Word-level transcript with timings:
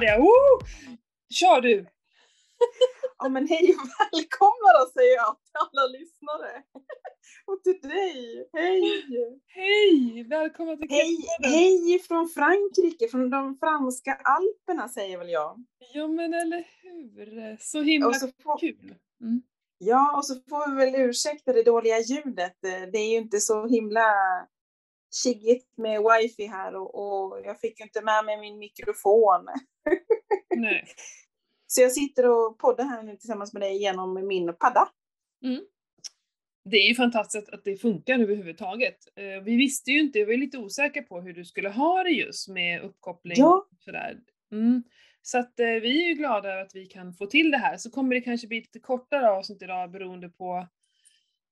kör 0.00 0.06
det! 0.06 0.18
Woo! 0.18 0.60
Kör 1.30 1.60
du! 1.60 1.86
Ja 3.18 3.28
men 3.28 3.48
hej 3.48 3.74
och 3.74 3.88
välkomna 4.12 4.68
då 4.80 4.90
säger 4.92 5.16
jag 5.16 5.36
till 5.44 5.52
alla 5.54 5.86
lyssnare. 5.86 6.62
Och 7.46 7.62
till 7.62 7.88
dig, 7.88 8.48
hej! 8.52 8.82
Hej! 9.46 10.24
Välkomna 10.28 10.76
till 10.76 10.90
Hej, 10.90 11.18
hej 11.42 11.98
från 11.98 12.28
Frankrike, 12.28 13.08
från 13.08 13.30
de 13.30 13.58
franska 13.58 14.14
alperna 14.14 14.88
säger 14.88 15.18
väl 15.18 15.30
jag. 15.30 15.64
Ja 15.94 16.08
men 16.08 16.34
eller 16.34 16.64
hur! 16.82 17.56
Så 17.60 17.82
himla 17.82 18.12
så 18.12 18.28
får, 18.42 18.58
kul! 18.58 18.94
Mm. 19.20 19.42
ja, 19.78 20.16
och 20.16 20.26
så 20.26 20.34
får 20.34 20.70
vi 20.70 20.84
väl 20.84 21.08
ursäkta 21.08 21.52
det 21.52 21.62
dåliga 21.62 22.00
ljudet. 22.00 22.58
Det 22.62 22.98
är 22.98 23.10
ju 23.10 23.16
inte 23.16 23.40
så 23.40 23.66
himla 23.66 24.12
chiggigt 25.22 25.76
med 25.76 26.00
wifi 26.02 26.46
här 26.46 26.76
och, 26.76 26.94
och 26.94 27.40
jag 27.44 27.60
fick 27.60 27.80
ju 27.80 27.84
inte 27.84 28.02
med 28.02 28.24
mig 28.24 28.40
min 28.40 28.58
mikrofon. 28.58 29.46
Nej. 30.56 30.84
Så 31.66 31.80
jag 31.80 31.92
sitter 31.92 32.28
och 32.30 32.58
poddar 32.58 32.84
här 32.84 33.02
nu 33.02 33.16
tillsammans 33.16 33.52
med 33.52 33.62
dig 33.62 33.82
genom 33.82 34.26
min 34.26 34.54
padda. 34.60 34.88
Mm. 35.44 35.60
Det 36.64 36.76
är 36.76 36.88
ju 36.88 36.94
fantastiskt 36.94 37.48
att 37.48 37.64
det 37.64 37.76
funkar 37.76 38.18
överhuvudtaget. 38.18 38.96
Eh, 39.16 39.42
Vi 39.44 39.56
visste 39.56 39.90
ju 39.90 40.00
inte, 40.00 40.18
jag 40.18 40.26
var 40.26 40.34
lite 40.34 40.58
osäker 40.58 41.02
på 41.02 41.20
hur 41.20 41.32
du 41.34 41.44
skulle 41.44 41.68
ha 41.68 42.02
det 42.02 42.10
just 42.10 42.48
med 42.48 42.80
uppkoppling 42.82 43.36
Ja. 43.38 43.66
och 43.72 43.78
sådär. 43.82 44.18
Mm. 44.52 44.82
Så 45.22 45.38
att 45.38 45.60
eh, 45.60 45.66
vi 45.66 46.04
är 46.04 46.08
ju 46.08 46.14
glada 46.14 46.52
över 46.52 46.62
att 46.62 46.74
vi 46.74 46.86
kan 46.86 47.14
få 47.14 47.26
till 47.26 47.50
det 47.50 47.58
här. 47.58 47.76
Så 47.76 47.90
kommer 47.90 48.14
det 48.14 48.20
kanske 48.20 48.46
bli 48.46 48.56
lite 48.60 48.80
kortare 48.80 49.30
avsnitt 49.30 49.62
idag 49.62 49.90
beroende 49.90 50.28
på 50.28 50.68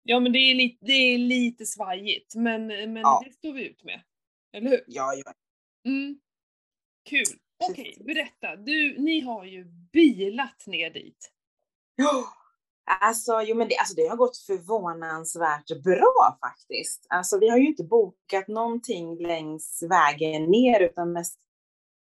Ja 0.03 0.21
men 0.21 0.33
det 0.33 0.39
är 0.39 0.55
lite, 0.55 0.85
det 0.87 0.93
är 0.93 1.19
lite 1.19 1.67
svajigt 1.67 2.35
men, 2.35 2.67
men 2.67 2.97
Ja. 2.97 3.23
det 3.27 3.33
står 3.33 3.53
vi 3.53 3.69
ut 3.69 3.85
med. 3.85 4.01
Eller 4.53 4.71
hur? 4.71 4.85
Ja, 4.87 5.13
ja. 5.25 5.33
Mm. 5.91 6.21
Kul. 7.09 7.25
Okej, 7.59 7.85
Precis. 7.85 8.07
berätta. 8.07 8.57
Du, 8.57 8.99
ni 8.99 9.21
har 9.21 9.45
ju 9.45 9.65
bilat 9.93 10.67
ner 10.67 10.91
dit. 10.91 11.33
Ja, 11.95 12.25
Alltså, 13.01 13.43
jo, 13.43 13.57
men 13.57 13.69
det, 13.69 13.77
alltså, 13.77 13.95
det 13.95 14.07
har 14.07 14.17
gått 14.17 14.37
förvånansvärt 14.37 15.83
bra 15.85 16.39
faktiskt. 16.41 17.07
Alltså, 17.09 17.39
vi 17.39 17.49
har 17.49 17.59
ju 17.59 17.67
inte 17.67 17.85
bokat 17.85 18.49
någonting 18.49 19.17
längs 19.27 19.83
vägen 19.89 20.45
ner 20.45 20.81
utan 20.81 21.13
mest 21.13 21.39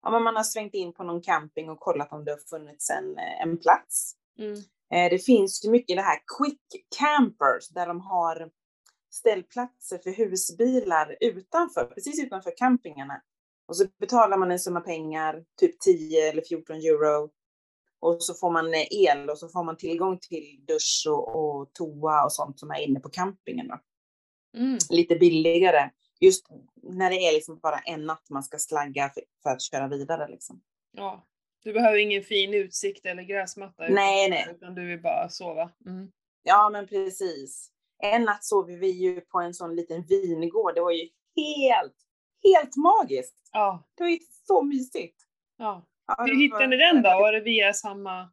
ja, 0.04 0.12
men 0.12 0.24
man 0.24 0.36
har 0.36 0.44
svängt 0.44 0.74
in 0.74 0.94
på 0.94 1.04
någon 1.04 1.22
camping 1.22 1.70
och 1.70 1.80
kollat 1.80 2.14
om 2.14 2.26
det 2.26 2.32
har 2.32 2.38
funnits 2.38 2.90
en, 2.90 3.18
eh, 3.18 3.42
en 3.42 3.58
plats. 3.58 4.16
Mm. 4.40 4.54
Eh, 4.94 5.10
Det 5.10 5.26
finns 5.26 5.66
ju 5.66 5.70
mycket 5.72 5.98
det 5.98 6.02
här 6.02 6.20
quick 6.38 6.86
campers 7.00 7.70
där 7.70 7.88
de 7.88 8.02
har 8.02 8.50
ställplatser 9.14 9.98
för 9.98 10.12
husbilar 10.12 11.18
utanför, 11.22 11.86
precis 11.86 12.24
utanför 12.24 12.54
campingarna. 12.58 13.22
Och 13.72 13.78
så 13.78 13.86
betalar 14.00 14.38
man 14.38 14.52
en 14.52 14.60
summa 14.60 14.82
pengar, 14.82 15.44
typ 15.60 15.80
10 15.80 16.30
eller 16.30 16.42
14 16.42 16.76
euro. 16.76 17.30
Och 18.00 18.24
så 18.24 18.34
får 18.34 18.52
man 18.52 18.74
eh, 18.74 18.88
el 18.92 19.30
och 19.30 19.38
så 19.38 19.50
får 19.50 19.64
man 19.64 19.78
tillgång 19.78 20.20
till 20.20 20.66
dusch 20.68 21.06
och, 21.10 21.36
och 21.36 21.74
toa 21.74 22.24
och 22.26 22.34
sånt 22.34 22.60
som 22.60 22.72
är 22.72 22.80
inne 22.88 23.00
på 23.00 23.10
campingen. 23.10 23.68
Då. 23.68 23.80
Mm. 24.58 24.78
Lite 24.90 25.16
billigare, 25.16 25.90
just 26.20 26.46
när 26.84 27.10
det 27.10 27.16
är 27.16 27.34
liksom 27.34 27.60
bara 27.60 27.80
en 27.80 28.06
natt 28.06 28.30
man 28.30 28.44
ska 28.44 28.58
slagga 28.58 29.10
för, 29.10 29.24
för 29.44 29.50
att 29.50 29.62
köra 29.62 29.88
vidare. 29.88 30.28
Liksom. 30.28 30.62
Ja. 30.92 31.28
Du 31.64 31.74
behöver 31.74 31.98
ingen 31.98 32.24
fin 32.24 32.54
utsikt 32.54 33.06
eller 33.06 33.24
gräsmatta. 33.24 33.84
utan- 33.84 33.96
Nej, 33.96 34.30
nej. 34.30 34.48
Utan 34.56 34.76
du 34.76 34.88
vill 34.88 35.02
bara 35.02 35.30
sova. 35.30 35.72
Mm. 35.86 36.12
Ja, 36.44 36.70
men 36.70 36.88
precis. 36.88 37.72
En 38.04 38.24
natt 38.24 38.44
sov 38.44 38.68
vi 38.68 38.90
ju 38.92 39.22
på 39.22 39.40
en 39.40 39.54
sån 39.54 39.76
liten 39.76 40.04
vingård. 40.04 40.76
Det 40.76 40.82
var 40.82 40.92
ju 40.92 41.10
helt, 41.36 41.96
helt 42.44 42.76
magiskt. 42.76 43.36
Ja. 43.52 43.84
Det 43.96 44.04
var 44.04 44.10
ju 44.10 44.20
så 44.48 44.62
mysigt. 44.64 45.22
ja. 45.58 45.86
Hur 46.18 46.36
hittade 46.42 46.68
ni 46.68 46.78
den 46.78 47.02
då? 47.02 47.10
Var 47.10 47.34
det 47.34 47.40
via 47.42 47.74
samma... 47.74 48.30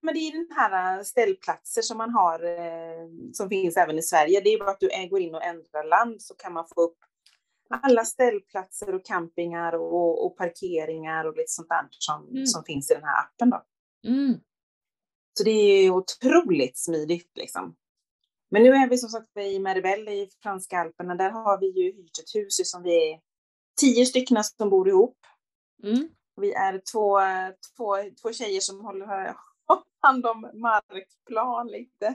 Men 0.00 0.14
det 0.14 0.20
är 0.20 0.32
den 0.32 0.56
här 0.56 0.98
äh, 0.98 1.02
ställplatser 1.02 1.82
som 1.82 1.98
man 1.98 2.10
har, 2.10 2.44
eh, 2.44 3.08
som 3.32 3.48
finns 3.48 3.76
även 3.76 3.98
i 3.98 4.02
Sverige. 4.02 4.40
Det 4.40 4.50
är 4.50 4.58
bara 4.58 4.70
att 4.70 4.80
du 4.80 5.08
går 5.10 5.20
in 5.20 5.34
och 5.34 5.44
ändrar 5.44 5.84
land 5.84 6.22
så 6.22 6.34
kan 6.34 6.52
man 6.52 6.66
få 6.74 6.80
upp 6.80 6.98
alla 7.82 8.04
ställplatser 8.04 8.94
och 8.94 9.04
campingar 9.04 9.72
och, 9.72 10.26
och 10.26 10.36
parkeringar 10.36 11.24
och 11.24 11.36
lite 11.36 11.52
sånt 11.52 11.68
där 11.68 11.86
som, 11.90 12.28
Mm. 12.28 12.46
som 12.46 12.64
finns 12.64 12.90
i 12.90 12.94
den 12.94 13.04
här 13.04 13.18
appen 13.20 13.50
då. 13.50 13.62
Mm. 14.06 14.34
Så 15.38 15.44
det 15.44 15.50
är 15.50 15.82
ju 15.82 15.90
otroligt 15.90 16.78
smidigt 16.78 17.30
liksom. 17.34 17.76
Men 18.54 18.62
nu 18.62 18.68
är 18.68 18.88
vi 18.88 18.98
som 18.98 19.08
sagt 19.08 19.36
i 19.36 19.58
Meribel 19.58 20.08
i 20.08 20.30
franska 20.42 20.78
alperna. 20.78 21.14
Där 21.14 21.30
har 21.30 21.60
vi 21.60 21.66
ju 21.66 21.92
hyrt 21.92 22.18
ett 22.18 22.34
hus 22.34 22.70
som 22.70 22.82
vi 22.82 23.12
är 23.12 23.20
tio 23.80 24.06
stycken 24.06 24.44
som 24.44 24.70
bor 24.70 24.88
ihop. 24.88 25.18
Mm. 25.82 26.08
Vi 26.40 26.52
är 26.52 26.82
två, 26.92 27.18
två, 27.76 27.96
två 28.22 28.32
tjejer 28.32 28.60
som 28.60 28.80
håller 28.80 29.34
hand 30.00 30.26
om 30.26 30.40
markplan 30.54 31.66
lite. 31.66 32.06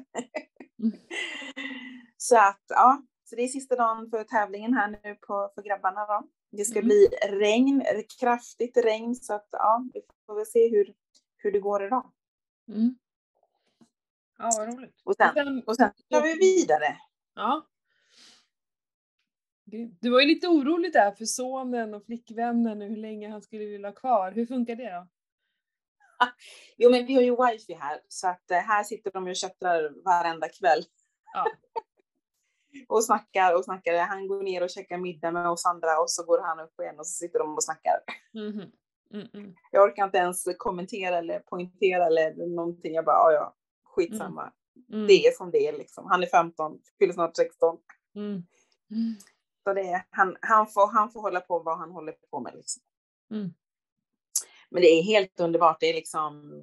Mm. 0.83 0.97
Så 2.17 2.37
att 2.37 2.63
ja, 2.67 3.01
så 3.29 3.35
det 3.35 3.43
är 3.43 3.47
sista 3.47 3.75
dagen 3.75 4.09
för 4.09 4.23
tävlingen 4.23 4.73
här 4.73 4.87
nu 4.87 5.15
på, 5.15 5.51
för 5.55 5.61
grabbarna 5.61 6.05
då. 6.05 6.27
Det 6.51 6.65
ska 6.65 6.79
Mm. 6.79 6.87
bli 6.87 7.07
regn, 7.29 7.83
kraftigt 8.19 8.77
regn 8.77 9.15
så 9.15 9.33
att 9.33 9.47
ja, 9.51 9.83
vi 9.93 10.01
får 10.25 10.35
väl 10.35 10.45
se 10.45 10.69
hur, 10.69 10.93
hur 11.37 11.51
det 11.51 11.59
går 11.59 11.85
idag. 11.85 12.11
Mm. 12.67 12.97
Ja, 14.39 14.49
vad 14.57 14.73
roligt. 14.73 15.01
Och 15.03 15.15
sen, 15.15 15.27
Och 15.29 15.35
sen- 15.35 15.63
och 15.67 15.75
sen 15.75 15.91
kör 16.11 16.21
vi 16.21 16.33
vidare. 16.37 16.97
Ja. 17.35 17.67
Du 20.01 20.09
var 20.09 20.19
ju 20.19 20.27
lite 20.27 20.47
orolig 20.47 20.93
där 20.93 21.11
för 21.11 21.25
sonen 21.25 21.93
och 21.93 22.05
flickvännen 22.05 22.81
och 22.81 22.87
hur 22.87 22.97
länge 22.97 23.29
han 23.29 23.41
skulle 23.41 23.65
vilja 23.65 23.87
ha 23.87 23.95
kvar. 23.95 24.31
Hur 24.31 24.45
funkar 24.45 24.75
det 24.75 24.91
då? 24.91 25.07
Jo, 26.77 26.91
men 26.91 27.05
vi 27.05 27.13
har 27.13 27.21
ju 27.21 27.31
wifi 27.31 27.73
här 27.73 27.99
så 28.07 28.27
att 28.27 28.51
eh, 28.51 28.57
här 28.57 28.83
sitter 28.83 29.11
de 29.11 29.27
och 29.27 29.37
chattrar 29.37 30.03
varenda 30.05 30.49
kväll. 30.49 30.83
Ja. 31.33 31.45
och 32.87 33.03
snackar 33.03 33.55
och 33.55 33.65
snackar. 33.65 33.97
Han 33.97 34.27
går 34.27 34.43
ner 34.43 34.63
och 34.63 34.69
käkar 34.69 34.97
middag 34.97 35.31
med 35.31 35.49
oss 35.49 35.65
andra 35.65 35.99
och 35.99 36.11
så 36.11 36.23
går 36.23 36.41
han 36.41 36.59
upp 36.59 36.79
igen 36.81 36.99
och 36.99 37.07
så 37.07 37.13
sitter 37.13 37.39
de 37.39 37.55
och 37.55 37.63
snackar. 37.63 37.99
Mhm. 38.33 38.71
Mm 39.13 39.27
-mm. 39.27 39.55
Jag 39.71 39.83
orkar 39.83 40.03
inte 40.05 40.17
ens 40.17 40.43
kommentera 40.57 41.17
eller 41.17 41.39
poängtera 41.39 42.05
eller 42.05 42.55
någonting. 42.55 42.93
Jag 42.93 43.05
bara, 43.05 43.15
ja, 43.15 43.31
ja, 43.31 43.55
skitsamma. 43.95 44.53
Mm. 44.91 45.07
Det 45.07 45.27
är 45.27 45.31
som 45.31 45.51
det 45.51 45.67
är 45.67 45.77
liksom. 45.77 46.05
Han 46.05 46.23
är 46.23 46.27
15, 46.27 46.79
fyller 46.99 47.13
snart 47.13 47.35
16. 47.35 47.77
Mm. 48.15 48.31
Mm. 48.91 49.15
Så 49.63 49.73
det 49.73 49.81
är, 49.81 50.05
han, 50.09 50.37
han, 50.41 50.67
får, 50.67 50.87
han 50.87 51.11
får 51.11 51.21
hålla 51.21 51.41
på 51.41 51.59
vad 51.59 51.77
han 51.77 51.91
håller 51.91 52.11
på 52.31 52.39
med 52.39 52.53
liksom. 52.55 52.83
Mm. 53.31 53.53
Men 54.69 54.81
det 54.81 54.87
är 54.87 55.03
helt 55.03 55.39
underbart. 55.39 55.79
Det 55.79 55.85
är 55.89 55.93
liksom 55.93 56.61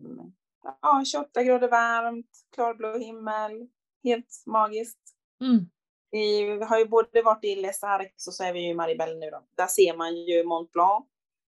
ja, 0.83 1.05
28 1.07 1.43
grader 1.43 1.69
varmt, 1.69 2.31
klarblå 2.55 2.99
himmel, 2.99 3.69
helt 4.05 4.43
magiskt. 4.47 5.01
Mm. 5.41 5.67
Vi 6.11 6.59
har 6.65 6.79
ju 6.79 6.89
både 6.89 7.23
varit 7.23 7.45
i 7.45 7.57
Les 7.57 7.85
Arcs 7.85 8.27
och 8.27 8.35
så 8.35 8.45
är 8.45 8.53
vi 8.53 8.61
ju 8.61 8.71
i 8.71 8.75
Maribel 8.75 9.19
nu 9.19 9.31
då. 9.31 9.43
Där 9.57 9.67
ser 9.67 9.97
man 9.97 10.17
ju 10.17 10.45
Mont 10.45 10.73
Blanc 10.73 11.07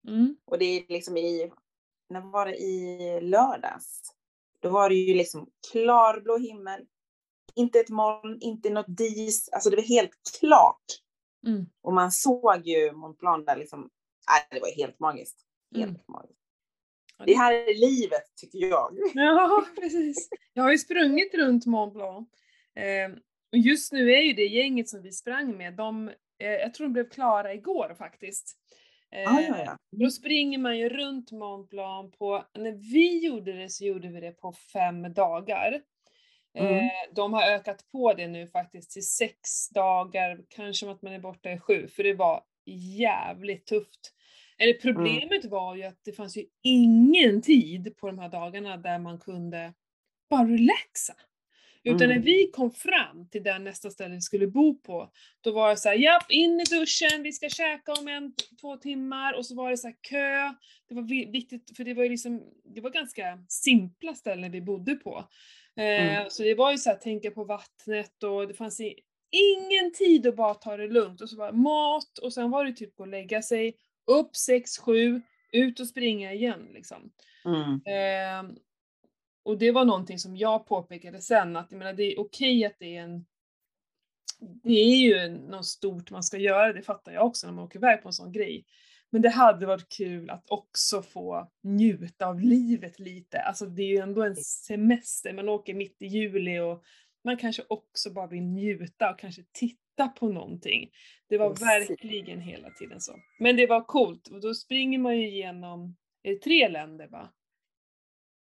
Mm. 0.08 0.36
och 0.44 0.58
det 0.58 0.64
är 0.64 0.84
liksom 0.88 1.16
i, 1.16 1.52
när 2.08 2.20
var 2.20 2.46
det 2.46 2.56
i 2.56 3.20
lördags? 3.20 4.02
Då 4.60 4.68
var 4.68 4.88
det 4.88 4.94
ju 4.94 5.14
liksom 5.14 5.50
klarblå 5.72 6.38
himmel, 6.38 6.80
inte 7.54 7.80
ett 7.80 7.88
moln, 7.88 8.38
inte 8.40 8.70
något 8.70 8.96
dis, 8.96 9.48
alltså 9.52 9.70
det 9.70 9.76
var 9.76 9.82
helt 9.82 10.10
klart. 10.40 10.84
Mm. 11.46 11.66
Och 11.82 11.92
man 11.92 12.12
såg 12.12 12.66
ju 12.66 12.92
Mont 12.92 13.18
Blanc 13.18 13.46
där 13.46 13.56
liksom, 13.56 13.90
nej, 14.30 14.46
det 14.50 14.60
var 14.60 14.76
helt 14.76 15.00
magiskt. 15.00 15.40
Helt 15.74 15.88
Mm. 15.90 16.00
magiskt. 16.08 16.34
Det 17.26 17.34
här 17.34 17.52
är 17.52 17.74
livet 17.74 18.36
tycker 18.36 18.58
jag. 18.58 18.96
Ja, 19.14 19.64
precis. 19.80 20.28
Jag 20.52 20.62
har 20.62 20.70
ju 20.72 20.78
sprungit 20.78 21.34
runt 21.34 21.66
Mont 21.66 21.94
Blanc. 21.94 22.28
Eh, 22.74 23.10
och 23.52 23.58
just 23.58 23.92
nu 23.92 24.12
är 24.12 24.20
ju 24.22 24.32
det 24.32 24.46
gänget 24.46 24.88
som 24.88 25.02
vi 25.02 25.12
sprang 25.12 25.56
med, 25.56 25.76
de, 25.76 26.08
eh, 26.38 26.50
jag 26.50 26.74
tror 26.74 26.86
de 26.86 26.92
blev 26.92 27.10
klara 27.10 27.54
igår 27.54 27.94
faktiskt. 27.98 28.58
Eh, 29.14 29.22
Ja, 29.22 29.40
ja, 29.40 29.64
ja. 29.64 29.76
Då 29.90 30.10
springer 30.10 30.58
man 30.58 30.78
ju 30.78 30.88
runt 30.88 31.32
Mont 31.32 31.70
Blanc 31.70 32.16
på, 32.18 32.44
när 32.54 32.92
vi 32.92 33.26
gjorde 33.26 33.52
det 33.52 33.68
så 33.68 33.84
gjorde 33.84 34.08
vi 34.08 34.20
det 34.20 34.32
på 34.32 34.52
fem 34.52 35.14
dagar. 35.14 35.80
Mm. 36.58 36.76
Eh, 36.76 36.90
de 37.14 37.32
har 37.32 37.42
ökat 37.42 37.84
på 37.92 38.14
det 38.14 38.28
nu 38.28 38.46
faktiskt 38.46 38.90
till 38.90 39.06
sex 39.06 39.68
dagar, 39.68 40.40
kanske 40.48 40.90
att 40.90 41.02
man 41.02 41.12
är 41.12 41.18
borta 41.18 41.52
i 41.52 41.58
sju, 41.58 41.88
för 41.88 42.02
det 42.02 42.14
var 42.14 42.42
jävligt 42.98 43.66
tufft. 43.66 44.14
Eller 44.58 44.74
problemet 44.74 45.44
var 45.44 45.74
ju 45.76 45.82
att 45.84 46.00
det 46.04 46.12
fanns 46.12 46.36
ju 46.36 46.44
ingen 46.62 47.42
tid 47.42 47.96
på 47.96 48.06
de 48.06 48.18
här 48.18 48.28
dagarna 48.28 48.76
där 48.76 48.98
man 48.98 49.18
kunde 49.18 49.74
bara 50.30 50.44
relaxa. 50.44 51.14
Utan 51.84 52.02
Mm. 52.02 52.16
när 52.18 52.24
vi 52.24 52.50
kom 52.52 52.70
fram 52.72 53.28
till 53.30 53.42
där 53.42 53.58
nästa 53.58 53.90
ställe 53.90 54.14
vi 54.14 54.20
skulle 54.20 54.46
bo 54.46 54.80
på, 54.80 55.10
då 55.40 55.52
var 55.52 55.70
det 55.70 55.76
så 55.76 55.88
här, 55.88 55.96
japp, 55.96 56.30
in 56.30 56.60
i 56.60 56.64
duschen, 56.64 57.22
vi 57.22 57.32
ska 57.32 57.48
käka 57.48 57.92
om 57.92 58.08
en, 58.08 58.32
två 58.60 58.76
timmar, 58.76 59.32
och 59.38 59.46
så 59.46 59.54
var 59.54 59.70
det 59.70 59.76
så 59.76 59.92
kö. 60.00 60.52
Det 60.88 60.94
var 60.94 61.02
vi- 61.02 61.30
viktigt, 61.30 61.76
för 61.76 61.84
det 61.84 61.94
var 61.94 62.02
ju 62.02 62.08
liksom, 62.10 62.42
det 62.74 62.80
var 62.80 62.90
ganska 62.90 63.44
simpla 63.48 64.14
ställen 64.14 64.50
vi 64.52 64.60
bodde 64.60 64.94
på. 64.94 65.24
Eh, 65.76 65.84
Mm. 66.18 66.30
Så 66.30 66.42
det 66.42 66.54
var 66.54 66.70
ju 66.72 66.78
så 66.78 66.90
här, 66.90 66.96
tänka 66.96 67.30
på 67.30 67.44
vattnet 67.44 68.22
och 68.22 68.48
det 68.48 68.54
fanns 68.54 68.80
i, 68.80 68.94
ingen 69.30 69.92
tid 69.92 70.26
att 70.26 70.36
bara 70.36 70.54
ta 70.54 70.76
det 70.76 70.88
lugnt. 70.88 71.20
Och 71.20 71.30
så 71.30 71.36
var 71.36 71.52
mat 71.52 72.18
och 72.18 72.32
sen 72.32 72.50
var 72.50 72.64
det 72.64 72.72
typ 72.72 72.96
gå 72.96 73.02
och 73.02 73.08
lägga 73.08 73.42
sig, 73.42 73.74
upp 74.06 74.30
6-7, 74.50 75.20
ut 75.52 75.80
och 75.80 75.88
springa 75.88 76.32
igen 76.32 76.68
liksom. 76.74 77.10
Mm. 77.44 77.72
Eh, 77.86 78.54
och 79.48 79.58
det 79.58 79.70
var 79.70 79.84
någonting 79.84 80.18
som 80.18 80.36
jag 80.36 80.66
påpekade 80.66 81.20
sen, 81.20 81.56
att 81.56 81.66
jag 81.70 81.78
menar, 81.78 81.92
det 81.92 82.02
är 82.02 82.20
okej 82.20 82.64
att 82.64 82.76
det 82.78 82.96
är 82.96 83.02
en 83.02 83.26
det 84.62 84.72
är 84.72 84.96
ju 84.96 85.28
något 85.28 85.66
stort 85.66 86.10
man 86.10 86.22
ska 86.22 86.38
göra, 86.38 86.72
det 86.72 86.82
fattar 86.82 87.12
jag 87.12 87.26
också 87.26 87.46
när 87.46 87.54
man 87.54 87.64
åker 87.64 87.78
iväg 87.78 88.02
på 88.02 88.08
en 88.08 88.12
sån 88.12 88.32
grej. 88.32 88.64
Men 89.10 89.22
det 89.22 89.28
hade 89.28 89.66
varit 89.66 89.88
kul 89.88 90.30
att 90.30 90.50
också 90.50 91.02
få 91.02 91.50
njuta 91.62 92.26
av 92.26 92.40
livet 92.40 92.98
lite. 92.98 93.40
Alltså 93.40 93.66
det 93.66 93.82
är 93.82 93.86
ju 93.86 93.98
ändå 93.98 94.22
en 94.22 94.36
semester, 94.36 95.32
man 95.32 95.48
åker 95.48 95.74
mitt 95.74 96.02
i 96.02 96.06
juli 96.06 96.58
och 96.58 96.82
man 97.24 97.36
kanske 97.36 97.62
också 97.68 98.10
bara 98.10 98.26
vill 98.26 98.42
njuta 98.42 99.10
och 99.10 99.18
kanske 99.18 99.42
titta 99.52 100.08
på 100.08 100.28
någonting. 100.28 100.90
Det 101.28 101.38
var 101.38 101.54
verkligen 101.54 102.40
hela 102.40 102.70
tiden 102.70 103.00
så. 103.00 103.12
Men 103.38 103.56
det 103.56 103.66
var 103.66 103.84
coolt 103.84 104.28
och 104.28 104.40
då 104.40 104.54
springer 104.54 104.98
man 104.98 105.18
ju 105.18 105.28
igenom, 105.28 105.96
tre 106.44 106.68
länder 106.68 107.08
va? 107.08 107.32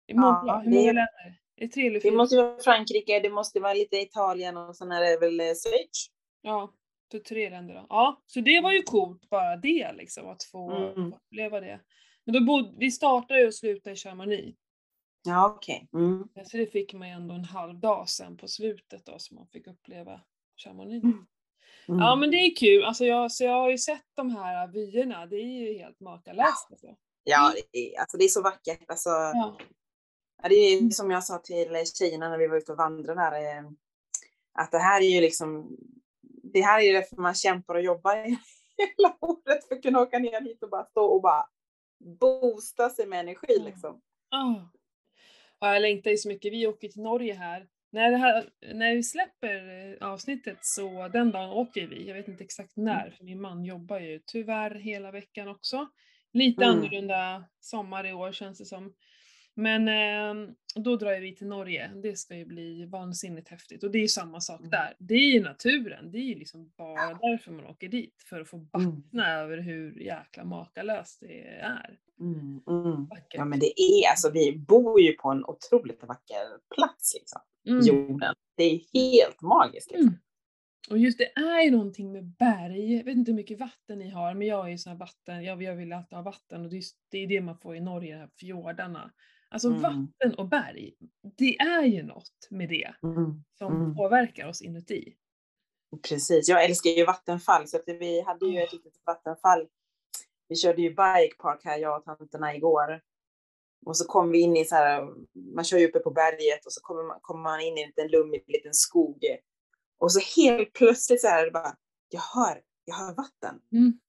I 0.07 0.13
många, 0.13 0.43
Ja, 0.47 0.57
hur 0.65 0.71
många 0.71 0.81
det- 0.81 0.85
länder? 0.85 1.39
Är 1.59 1.65
det 1.65 1.67
tre 1.67 1.83
eller 1.87 1.93
Det 1.93 2.01
fyra? 2.01 2.11
måste 2.17 2.35
vara 2.37 2.57
Frankrike, 2.59 3.19
det 3.19 3.29
måste 3.29 3.59
vara 3.59 3.73
lite 3.73 3.97
Italien 3.97 4.57
och 4.57 4.75
sen 4.75 4.91
är 4.91 5.01
det 5.01 5.17
väl 5.19 5.39
eh, 5.39 5.45
Schweiz. 5.45 6.07
Ja, 6.41 6.73
för 7.11 7.19
tre 7.19 7.49
länder 7.49 7.73
då. 7.75 7.85
Ja, 7.89 8.21
så 8.25 8.41
det 8.41 8.61
var 8.61 8.71
ju 8.71 8.81
coolt 8.81 9.29
bara 9.29 9.55
det 9.55 9.93
liksom, 9.93 10.29
att 10.29 10.43
få 10.43 10.71
Mm. 10.71 11.13
uppleva 11.13 11.59
det. 11.59 11.79
Men 12.25 12.33
då 12.33 12.45
bodde, 12.45 12.73
vi 12.77 12.91
startade 12.91 13.47
och 13.47 13.53
slutade 13.53 13.93
i 13.93 13.95
Chamonix. 13.95 14.57
Ja, 15.25 15.53
okej. 15.55 15.87
Mm. 15.93 16.27
Så 16.45 16.57
det 16.57 16.67
fick 16.67 16.93
man 16.93 17.07
ju 17.07 17.13
ändå 17.13 17.35
en 17.35 17.45
halv 17.45 17.79
dag 17.79 18.09
sen 18.09 18.37
på 18.37 18.47
slutet 18.47 19.05
då, 19.05 19.15
så 19.19 19.35
man 19.35 19.47
fick 19.47 19.67
uppleva 19.67 20.21
Chamonix. 20.63 21.03
Mm. 21.03 21.25
Mm. 21.87 21.99
Ja 21.99 22.15
men 22.15 22.31
det 22.31 22.37
är 22.37 22.55
kul, 22.55 22.83
alltså 22.83 23.05
jag, 23.05 23.31
så 23.31 23.43
jag 23.43 23.51
har 23.53 23.69
ju 23.69 23.77
sett 23.77 24.05
de 24.15 24.35
här 24.35 24.67
vyerna, 24.67 25.25
det 25.25 25.35
är 25.35 25.67
ju 25.71 25.77
helt 25.77 25.99
makalöst 25.99 26.67
alltså. 26.71 26.95
Ja, 27.23 27.53
det 27.73 27.79
är, 27.79 27.99
alltså 27.99 28.17
det 28.17 28.23
är 28.23 28.27
så 28.27 28.41
vackert. 28.41 28.83
Alltså, 28.87 29.09
Ja. 29.09 29.57
Ja, 30.43 30.49
det 30.49 30.55
är 30.55 30.89
som 30.89 31.11
jag 31.11 31.23
sa 31.23 31.37
till 31.37 31.77
tjejerna 31.99 32.29
när 32.29 32.37
vi 32.37 32.47
var 32.47 32.57
ute 32.57 32.71
och 32.71 32.77
vandrade 32.77 33.21
där. 33.21 33.57
eh, 33.57 33.69
Att 34.53 34.71
det 34.71 34.77
här 34.79 35.01
är 35.01 35.09
ju 35.15 35.21
liksom, 35.21 35.77
det 36.53 36.61
här 36.61 36.79
är 36.79 36.83
ju 36.83 36.93
därför 36.93 37.15
man 37.15 37.33
kämpar 37.35 37.75
och 37.75 37.81
jobbar 37.81 38.15
hela 38.77 39.17
året 39.21 39.67
för 39.67 39.75
att 39.75 39.81
kunna 39.83 39.99
åka 40.01 40.19
ner 40.19 40.41
hit 40.41 40.63
och 40.63 40.69
bara 40.69 40.85
stå 40.85 41.05
och 41.05 41.21
bara 41.21 41.45
boosta 42.19 42.89
sig 42.89 43.05
med 43.07 43.19
energi 43.19 43.59
liksom. 43.65 44.01
Ah. 44.29 44.55
Ja, 45.59 45.73
jag 45.73 45.81
längtar 45.81 46.11
ju 46.11 46.17
så 46.17 46.27
mycket, 46.29 46.53
vi 46.53 46.67
åker 46.67 46.87
till 46.89 47.01
Norge 47.01 47.33
här. 47.33 47.67
När, 47.91 48.11
här, 48.11 48.49
när 48.73 48.95
vi 48.95 49.03
släpper 49.03 49.55
eh, 50.01 50.07
avsnittet 50.07 50.57
så 50.61 51.07
den 51.07 51.31
dagen 51.31 51.49
åker 51.49 51.87
vi, 51.87 52.07
jag 52.07 52.15
vet 52.15 52.27
inte 52.27 52.43
exakt 52.43 52.71
när, 52.75 53.09
för 53.17 53.23
min 53.23 53.41
man 53.41 53.65
jobbar 53.65 53.99
ju 53.99 54.19
tyvärr 54.25 54.71
hela 54.75 55.11
veckan 55.11 55.47
också. 55.47 55.87
Lite 56.33 56.63
Mm. 56.63 56.77
annorlunda 56.77 57.43
sommar 57.59 58.07
i 58.07 58.13
år 58.13 58.31
känns 58.31 58.57
det 58.57 58.65
som. 58.65 58.93
Men 59.57 59.87
eh, 59.87 60.49
då 60.75 60.95
drar 60.95 61.19
vi 61.19 61.35
till 61.35 61.47
Norge, 61.47 61.91
det 62.03 62.17
ska 62.17 62.35
ju 62.35 62.45
bli 62.45 62.85
vansinnigt 62.85 63.49
häftigt. 63.49 63.83
Och 63.83 63.91
det 63.91 63.97
är 63.97 64.01
ju 64.01 64.07
samma 64.07 64.41
sak 64.41 64.59
Mm. 64.59 64.69
där, 64.69 64.95
det 64.99 65.13
är 65.13 65.33
ju 65.33 65.43
naturen, 65.43 66.11
det 66.11 66.17
är 66.17 66.23
ju 66.23 66.35
liksom 66.35 66.71
bara 66.77 67.13
därför 67.21 67.51
man 67.51 67.65
åker 67.65 67.87
dit, 67.87 68.23
för 68.29 68.41
att 68.41 68.49
få 68.49 68.57
vattna 68.71 69.33
över 69.33 69.57
hur 69.57 69.99
jäkla 69.99 70.43
makalöst 70.43 71.19
det 71.19 71.47
är. 71.47 71.97
Mm, 72.19 72.61
mm. 72.67 73.07
Ja 73.29 73.45
men 73.45 73.59
det 73.59 73.81
är, 73.81 74.09
alltså 74.09 74.31
vi 74.33 74.57
bor 74.57 75.01
ju 75.01 75.13
på 75.13 75.29
en 75.29 75.45
otroligt 75.45 76.03
vacker 76.03 76.75
plats 76.75 77.15
liksom. 77.19 77.41
Mm. 77.67 77.85
Jorden. 77.85 78.35
Det 78.57 78.63
är 78.63 78.81
helt 78.93 79.41
magiskt. 79.41 79.91
Liksom. 79.91 80.07
Mm. 80.07 80.19
Och 80.89 80.97
just 80.97 81.17
det 81.17 81.31
är 81.35 81.61
ju 81.61 81.71
någonting 81.71 82.11
med 82.11 82.25
berg, 82.25 82.95
jag 82.95 83.03
vet 83.03 83.15
inte 83.15 83.31
hur 83.31 83.35
mycket 83.35 83.59
vatten 83.59 83.99
ni 83.99 84.09
har, 84.09 84.33
men 84.33 84.47
jag 84.47 84.65
är 84.65 84.71
ju 84.71 84.77
sån 84.77 84.91
här 84.91 84.99
vatten, 84.99 85.43
jag, 85.43 85.63
jag 85.63 85.75
vill 85.75 85.93
alltid 85.93 86.15
ha 86.15 86.23
vatten 86.23 86.61
och 86.61 86.69
det 86.69 86.77
är, 86.77 86.83
det 87.11 87.17
är 87.17 87.27
det 87.27 87.41
man 87.41 87.57
får 87.57 87.75
i 87.75 87.79
Norge, 87.79 88.13
de 88.13 88.19
här 88.19 88.29
fjordarna. 88.39 89.11
Alltså 89.49 89.67
Mm. 89.67 89.81
vatten 89.81 90.35
och 90.37 90.47
berg, 90.47 90.93
det 91.37 91.57
är 91.59 91.83
ju 91.83 92.03
något 92.03 92.47
med 92.49 92.69
det 92.69 92.93
Mm. 93.03 93.43
som 93.57 93.75
Mm. 93.75 93.95
påverkar 93.95 94.47
oss 94.47 94.61
inuti. 94.61 95.15
Precis, 96.09 96.49
jag 96.49 96.63
älskar 96.65 96.89
ju 96.89 97.05
vattenfall 97.05 97.67
så 97.67 97.77
att 97.77 97.83
vi 97.87 98.21
hade 98.21 98.45
ju 98.45 98.59
ett 98.61 98.73
litet 98.73 98.93
vattenfall. 99.05 99.67
Vi 100.47 100.55
körde 100.55 100.81
ju 100.81 100.89
bikepark 100.89 101.65
här, 101.65 101.77
jag 101.77 101.97
och 101.97 102.05
tanterna 102.05 102.55
igår. 102.55 103.01
Och 103.85 103.97
så 103.97 104.05
kom 104.07 104.31
vi 104.31 104.39
in 104.39 104.57
i 104.57 104.65
så 104.65 104.75
här, 104.75 105.07
man 105.55 105.63
kör 105.63 105.77
ju 105.77 105.87
uppe 105.87 105.99
på 105.99 106.11
berget 106.11 106.65
och 106.65 106.73
så 106.73 106.81
kommer 106.81 107.03
man, 107.03 107.19
kommer 107.21 107.41
man 107.43 107.61
in 107.61 107.77
i 107.77 107.81
en 107.81 107.87
liten 107.87 108.07
lummig 108.07 108.43
liten 108.47 108.73
skog. 108.73 109.25
Och 109.97 110.11
så 110.11 110.19
helt 110.41 110.73
plötsligt 110.73 111.21
så 111.21 111.27
här, 111.27 111.45
det 111.45 111.51
bara, 111.51 111.75
jag 112.09 112.21
hör, 112.21 112.61
jag 112.85 112.95
hör 112.95 113.13
vatten. 113.13 113.61
Mm. 113.71 113.99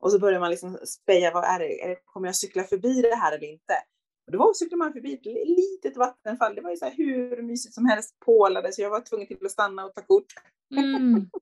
Och 0.00 0.12
så 0.12 0.18
börjar 0.18 0.40
man 0.40 0.50
liksom 0.50 0.78
speja, 0.86 1.30
vad 1.30 1.44
är 1.44 1.58
det, 1.58 1.82
är 1.82 1.88
det, 1.88 2.00
kommer 2.04 2.28
jag 2.28 2.36
cykla 2.36 2.64
förbi 2.64 3.02
det 3.02 3.14
här 3.14 3.32
eller 3.32 3.46
inte? 3.46 3.74
Och 4.26 4.32
då 4.32 4.52
cyklar 4.54 4.76
man 4.76 4.92
förbi 4.92 5.14
ett 5.14 5.26
litet 5.48 5.96
vattenfall, 5.96 6.54
det 6.54 6.60
var 6.60 6.70
ju 6.70 6.76
så 6.76 6.84
här 6.84 6.94
hur 6.96 7.42
mysigt 7.42 7.74
som 7.74 7.86
helst, 7.86 8.20
pålade, 8.20 8.72
så 8.72 8.82
jag 8.82 8.90
var 8.90 9.00
tvungen 9.00 9.26
till 9.26 9.38
att 9.46 9.50
stanna 9.50 9.84
och 9.84 9.94
ta 9.94 10.02
kort. 10.02 10.26
Mm. 10.76 11.30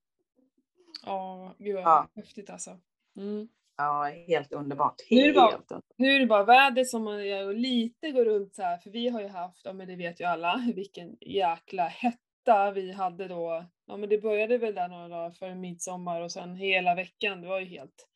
Ja, 1.07 1.55
gud 1.59 1.75
vad 1.75 1.85
Ja. 1.85 2.09
häftigt 2.15 2.51
alltså. 2.51 2.79
Mm. 3.17 3.49
Ja, 3.77 4.03
helt 4.27 4.53
underbart. 4.53 4.95
Nu 5.11 5.17
är 5.17 5.21
det 5.21 5.25
Helt 5.27 5.37
bara- 5.37 5.53
underbart. 5.55 5.85
Nu 5.97 6.09
är 6.15 6.21
det 6.21 6.27
bara 6.27 6.45
vädret 6.45 6.89
som 6.89 7.03
man 7.05 7.27
gör 7.27 7.47
och 7.47 7.55
lite 7.55 8.11
går 8.11 8.25
runt 8.25 8.55
så 8.55 8.63
här, 8.63 8.79
för 8.79 8.91
vi 8.91 9.09
har 9.09 9.21
ju 9.21 9.29
haft, 9.29 9.61
ja 9.65 9.73
men 9.73 9.89
det 9.89 9.97
vet 9.97 10.21
ju 10.21 10.25
alla, 10.25 10.65
vilken 10.75 11.17
jäkla 11.21 11.83
hetta 11.87 12.71
vi 12.75 12.93
hade 12.93 13.29
då. 13.29 13.65
Ja 13.87 13.97
men 13.97 14.09
det 14.09 14.19
började 14.19 14.59
väl 14.59 14.75
där 14.75 14.89
några 14.89 15.09
dagar 15.09 15.31
före 15.31 15.55
midsommar 15.55 16.21
och 16.21 16.33
sen 16.33 16.55
hela 16.57 16.95
veckan, 16.95 17.41
det 17.43 17.49
var 17.49 17.61
ju 17.61 17.67
helt 17.67 18.09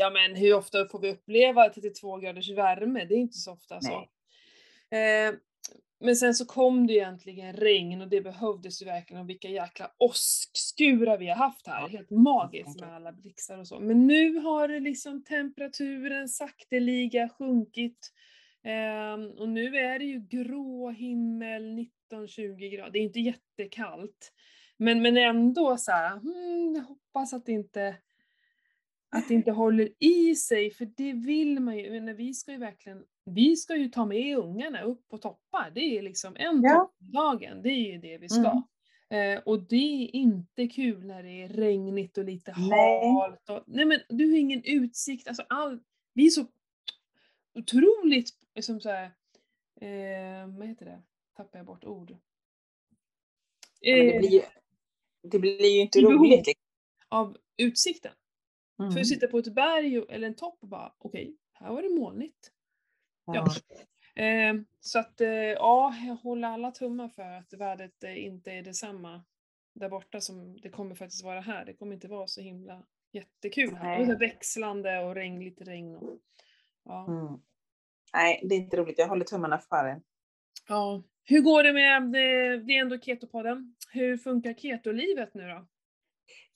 Ja 0.00 0.10
men 0.10 0.36
hur 0.36 0.54
ofta 0.54 0.88
får 0.88 0.98
vi 0.98 1.10
uppleva 1.10 1.68
32 1.68 2.16
graders 2.16 2.50
värme? 2.50 3.04
Det 3.04 3.14
är 3.14 3.18
inte 3.18 3.38
så 3.38 3.52
ofta 3.52 3.80
så. 3.80 3.92
Eh, 4.96 5.34
men 6.00 6.16
sen 6.16 6.34
så 6.34 6.46
kom 6.46 6.86
det 6.86 6.92
egentligen 6.92 7.56
regn 7.56 8.00
och 8.00 8.08
det 8.08 8.20
behövdes 8.20 8.82
ju 8.82 8.86
verkligen 8.86 9.22
och 9.22 9.28
vilka 9.28 9.48
jäkla 9.48 9.90
åskskurar 9.98 11.18
vi 11.18 11.28
har 11.28 11.36
haft 11.36 11.66
här. 11.66 11.88
Helt 11.88 12.10
magiskt 12.10 12.80
med 12.80 12.94
alla 12.94 13.12
blixtar 13.12 13.58
och 13.58 13.68
så. 13.68 13.80
Men 13.80 14.06
nu 14.06 14.38
har 14.38 14.80
liksom 14.80 15.24
temperaturen 15.24 16.28
sakteliga 16.28 17.28
sjunkit. 17.28 18.12
Ehm, 18.64 19.30
och 19.30 19.48
nu 19.48 19.76
är 19.76 19.98
det 19.98 20.04
ju 20.04 20.20
grå 20.20 20.90
himmel, 20.90 21.62
19-20 22.12 22.76
grader. 22.76 22.90
Det 22.92 22.98
är 22.98 23.02
inte 23.02 23.20
jättekallt. 23.20 24.32
Men, 24.76 25.02
men 25.02 25.16
ändå 25.16 25.76
så 25.76 25.92
här, 25.92 26.16
hmm, 26.16 26.74
jag 26.74 26.82
hoppas 26.82 27.32
att 27.32 27.46
det 27.46 27.52
inte 27.52 27.96
att 29.10 29.28
det 29.28 29.34
inte 29.34 29.50
håller 29.50 29.88
i 29.98 30.34
sig, 30.36 30.70
för 30.70 30.84
det 30.96 31.12
vill 31.12 31.60
man 31.60 31.78
ju. 31.78 32.00
Men 32.00 32.16
vi 32.16 32.34
ska 32.34 32.52
ju 32.52 32.58
verkligen, 32.58 33.04
vi 33.24 33.56
ska 33.56 33.76
ju 33.76 33.88
ta 33.88 34.06
med 34.06 34.36
ungarna 34.38 34.82
upp 34.82 35.08
på 35.08 35.18
toppar. 35.18 35.70
Det 35.74 35.80
är 35.98 36.02
liksom 36.02 36.36
en 36.36 36.62
Ja. 36.62 36.74
topp 36.74 36.94
om 37.00 37.12
dagen, 37.12 37.62
det 37.62 37.68
är 37.70 37.92
ju 37.92 37.98
det 37.98 38.18
vi 38.18 38.28
ska. 38.28 38.62
Mm. 39.10 39.36
Eh, 39.36 39.42
och 39.46 39.62
det 39.62 39.76
är 40.04 40.16
inte 40.16 40.66
kul 40.68 41.06
när 41.06 41.22
det 41.22 41.42
är 41.42 41.48
regnigt 41.48 42.18
och 42.18 42.24
lite 42.24 42.54
Nej. 42.58 43.12
halt. 43.12 43.48
Och, 43.50 43.64
nej 43.66 43.84
men 43.84 44.00
du 44.08 44.30
har 44.30 44.36
ingen 44.38 44.62
utsikt, 44.64 45.28
alltså 45.28 45.42
all, 45.48 45.80
vi 46.14 46.26
är 46.26 46.30
så 46.30 46.46
otroligt, 47.54 48.30
som 48.60 48.80
så 48.80 48.88
här, 48.88 49.04
eh, 49.80 50.46
vad 50.58 50.68
heter 50.68 50.84
det? 50.86 51.02
Tappar 51.36 51.58
jag 51.58 51.66
bort 51.66 51.84
ord. 51.84 52.10
Men 52.10 52.18
det, 53.80 54.14
Eh, 54.14 54.18
blir 54.20 54.30
ju, 54.30 54.40
det 55.22 55.38
blir 55.38 55.74
ju 55.74 55.80
inte 55.80 56.00
roligt. 56.00 56.46
liksom. 56.46 56.62
av 57.08 57.36
utsikten. 57.56 58.12
Mm. 58.80 58.92
För 58.92 59.00
att 59.00 59.06
sitta 59.06 59.26
på 59.26 59.38
ett 59.38 59.54
berg 59.54 60.04
eller 60.08 60.26
en 60.26 60.34
topp 60.34 60.58
och 60.60 60.68
bara, 60.68 60.92
okej, 60.98 61.36
här 61.52 61.72
var 61.72 61.82
det 61.82 61.90
molnigt. 62.00 62.52
Ja. 63.24 63.46
Eh, 64.22 64.54
så 64.80 64.98
att, 64.98 65.20
eh, 65.20 65.28
ja, 65.30 65.94
jag 66.06 66.14
håller 66.14 66.48
alla 66.48 66.70
tummar 66.70 67.08
för 67.08 67.22
att 67.22 67.52
vädret 67.52 68.04
eh, 68.04 68.24
inte 68.24 68.52
är 68.52 68.62
detsamma 68.62 69.24
där 69.74 69.88
borta 69.88 70.20
som 70.20 70.60
det 70.60 70.68
kommer 70.68 70.94
faktiskt 70.94 71.24
vara 71.24 71.40
här. 71.40 71.64
Det 71.64 71.74
kommer 71.74 71.94
inte 71.94 72.08
vara 72.08 72.26
så 72.26 72.40
himla 72.40 72.82
jättekul 73.12 73.74
här. 73.74 73.98
Det 73.98 74.04
är 74.04 74.06
Nej. 74.06 74.16
växlande 74.16 74.98
och 74.98 75.14
regn, 75.14 75.44
lite 75.44 75.64
regn. 75.64 75.96
Och, 75.96 76.18
ja. 76.84 77.06
Mm. 77.06 77.40
Nej, 78.12 78.40
det 78.44 78.54
är 78.54 78.58
inte 78.58 78.76
roligt. 78.76 78.98
Jag 78.98 79.08
håller 79.08 79.24
tummarna 79.24 79.58
för 79.58 79.84
det. 79.84 80.00
ja. 80.68 81.02
Hur 81.24 81.40
går 81.40 81.62
det 81.62 81.72
med, 81.72 82.02
det, 82.02 82.56
det 82.56 82.76
är 82.76 82.80
ändå 82.80 82.98
Ketopodden. 82.98 83.74
Hur 83.92 84.16
funkar 84.16 84.54
ketolivet 84.54 85.34
nu 85.34 85.48
då? 85.48 85.66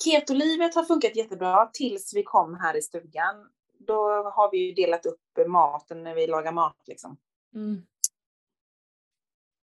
Ketolivet 0.04 0.74
har 0.74 0.84
funkat 0.84 1.16
jättebra 1.16 1.70
tills 1.72 2.14
vi 2.14 2.22
kom 2.22 2.54
här 2.54 2.76
i 2.76 2.82
stugan. 2.82 3.50
Då 3.78 4.04
har 4.30 4.50
vi 4.50 4.58
ju 4.58 4.72
delat 4.72 5.06
upp 5.06 5.20
maten 5.46 6.02
när 6.02 6.14
vi 6.14 6.26
lagar 6.26 6.52
mat 6.52 6.82
liksom. 6.86 7.16
Mm. 7.54 7.86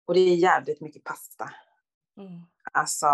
Och 0.07 0.13
det 0.13 0.19
är 0.19 0.35
jävligt 0.35 0.81
mycket 0.81 1.03
pasta. 1.03 1.49
Mm. 2.17 2.41
Alltså, 2.71 3.07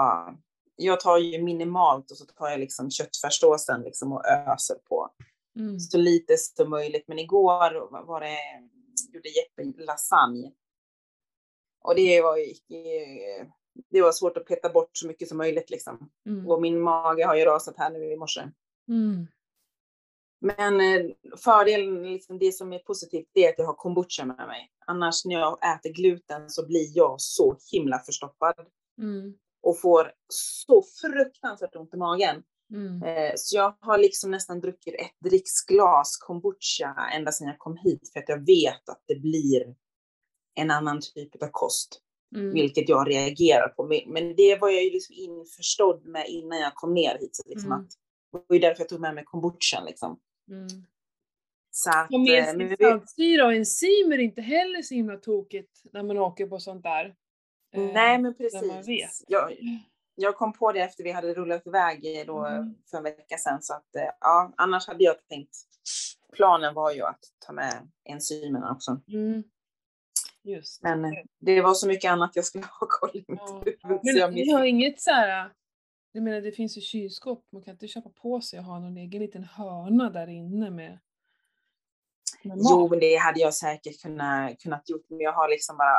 jag 0.76 1.00
tar 1.00 1.18
ju 1.18 1.44
minimalt 1.44 2.12
och 2.12 2.18
så 2.18 2.26
tar 2.26 2.50
jag 2.50 2.60
liksom 2.60 2.92
köttfärssåsen 2.92 3.82
liksom 3.82 4.14
och 4.14 4.26
öser 4.26 4.76
på. 4.76 5.10
Mm. 5.60 5.80
Så 5.80 5.98
lite 5.98 6.38
som 6.38 6.70
möjligt. 6.70 7.08
Men 7.08 7.20
igår 7.20 8.06
var 8.06 8.22
det, 8.22 8.38
gjorde 9.14 9.30
Jeppe 9.30 9.84
lasagne. 9.84 10.52
Och 11.82 11.96
det 11.96 12.22
var, 12.22 12.38
ju- 12.38 13.46
det 13.90 14.02
var 14.02 14.12
svårt 14.12 14.38
att 14.38 14.46
peta 14.46 14.70
bort 14.70 14.90
så 14.94 15.08
mycket 15.08 15.28
som 15.28 15.38
möjligt 15.38 15.70
liksom. 15.70 16.10
Mm. 16.26 16.48
Och 16.48 16.62
min 16.62 16.82
mage 16.82 17.26
har 17.26 17.36
ju 17.36 17.46
rasat 17.46 17.78
här 17.78 17.90
nu 17.90 18.12
i 18.12 18.18
morse. 18.18 18.42
Mm. 18.88 19.28
Men 20.42 20.82
eh, 20.82 21.12
fördelen, 21.38 22.04
liksom 22.04 22.40
det 22.40 22.52
som 22.52 22.74
är 22.74 22.80
positivt, 22.80 23.28
det 23.34 23.46
är 23.46 23.50
att 23.50 23.60
jag 23.60 23.66
har 23.66 23.74
kombucha 23.74 24.26
med 24.26 24.48
mig. 24.48 24.72
Annars 24.88 25.26
när 25.26 25.36
jag 25.36 25.76
äter 25.76 25.94
gluten 25.94 26.50
så 26.50 26.66
blir 26.66 26.98
jag 26.98 27.22
så 27.22 27.58
himla 27.72 28.00
förstoppad. 28.00 28.56
Mm. 29.02 29.34
Och 29.62 29.80
får 29.80 30.12
så 30.28 30.84
fruktansvärt 31.02 31.76
ont 31.76 31.94
i 31.94 31.98
magen. 31.98 32.44
Mm. 32.74 33.04
Eh, 33.04 33.34
så 33.36 33.56
jag 33.56 33.76
har 33.80 33.98
liksom 33.98 34.32
nästan 34.32 34.60
druckit 34.60 34.94
ett 34.94 35.30
dricksglas 35.30 36.18
kombucha 36.18 37.10
ända 37.14 37.32
sedan 37.32 37.48
jag 37.48 37.60
kom 37.60 37.78
hit. 37.78 38.10
För 38.14 38.20
att 38.20 38.30
jag 38.30 38.46
vet 38.46 38.90
att 38.90 39.04
det 39.08 39.16
blir 39.16 39.76
en 40.56 40.72
annan 40.72 41.02
typ 41.16 41.44
av 41.44 41.50
kost. 41.52 42.02
Mm. 42.36 42.54
Vilket 42.54 42.90
jag 42.90 43.10
reagerar 43.10 43.68
på. 43.68 43.84
Men- 44.08 44.36
det 44.36 44.56
var 44.62 44.70
jag 44.70 44.84
ju 44.84 44.90
liksom 44.90 45.16
införstådd 45.16 46.06
med 46.06 46.28
innan 46.28 46.60
jag 46.60 46.76
kom 46.76 46.94
ner 46.94 47.18
hit. 47.20 47.36
Så 47.36 47.44
liksom 47.50 47.72
Mm. 47.72 47.82
att, 47.86 47.90
det 48.32 48.38
var 48.48 48.54
ju 48.56 48.60
därför 48.60 48.82
jag 48.82 48.90
tog 48.90 49.00
med 49.02 49.16
mig 49.16 49.24
kombuchan 49.24 49.86
liksom. 49.86 50.20
Mm. 50.52 50.68
Så 51.72 51.90
att, 51.90 52.14
Och 52.14 52.20
med 52.20 52.40
eh, 52.50 52.56
men 52.58 52.76
vi- 53.18 53.42
och 53.42 53.54
enzymer 53.54 54.16
är 54.18 54.22
inte 54.24 54.42
heller 54.42 54.82
så 54.82 54.94
himla 54.96 55.18
tokigt 55.18 55.82
när 55.94 56.04
man 56.04 56.18
åker 56.18 56.48
på 56.48 56.60
sånt 56.60 56.84
där. 56.84 57.06
Eh, 57.76 57.82
Nej, 57.82 57.94
men 58.18 58.22
man 58.24 58.34
precis. 58.36 58.88
vet. 58.88 59.10
Jag, 59.28 59.58
jag 60.16 60.36
kom 60.38 60.54
på 60.54 60.72
det 60.72 60.80
efter 60.80 61.04
vi 61.04 61.12
hade 61.12 61.34
rullat 61.34 61.68
iväg 61.68 62.20
eh, 62.20 62.26
då 62.26 62.46
Mm. 62.46 62.76
för 62.92 62.98
en 62.98 63.04
vecka 63.04 63.38
sedan. 63.38 63.62
Så 63.62 63.74
att, 63.74 63.96
eh, 63.96 64.10
ja, 64.22 64.54
annars 64.58 64.88
hade 64.88 65.04
jag 65.04 65.16
tänkt. 65.30 65.56
Planen 66.34 66.74
var 66.74 66.92
ju 66.92 67.02
att 67.02 67.20
ta 67.46 67.54
med 67.54 67.90
enzymerna 68.10 68.72
också. 68.72 69.02
Mm. 69.08 69.44
Just. 70.44 70.82
Men 70.84 71.06
eh, 71.06 71.12
det 71.40 71.62
var 71.62 71.74
så 71.74 71.88
mycket 71.88 72.12
annat 72.12 72.36
jag 72.36 72.46
skulle 72.46 72.64
ha 72.80 72.88
koll 72.90 73.10
i 73.14 73.26
mitt 73.28 73.40
Ja. 73.46 73.64
huvud. 73.66 74.04
Men 74.16 74.34
ni 74.34 74.52
har 74.52 74.64
inget 74.64 75.02
så 75.02 75.12
här. 75.12 75.52
Jag 76.12 76.24
menar 76.24 76.42
det 76.42 76.52
finns 76.52 76.78
ju 76.78 76.82
kylskåp, 76.82 77.46
man 77.52 77.62
kan 77.62 77.72
inte 77.72 77.88
köpa 77.88 78.10
på 78.10 78.42
sig 78.42 78.60
och 78.60 78.66
ha 78.66 78.80
någon 78.80 78.98
egen 78.98 79.22
liten 79.22 79.44
hörna 79.44 80.10
där 80.10 80.28
inne 80.28 80.70
med, 80.70 81.00
med 82.44 82.58
mat. 82.58 82.68
Jo, 82.72 82.88
det 82.88 83.16
hade 83.16 83.40
jag 83.40 83.54
säkert 83.54 84.02
kunnat, 84.02 84.60
kunnat 84.60 84.90
gjort. 84.90 85.06
Men 85.10 85.20
jag 85.20 85.34
har 85.34 85.50
liksom 85.50 85.78
bara 85.78 85.98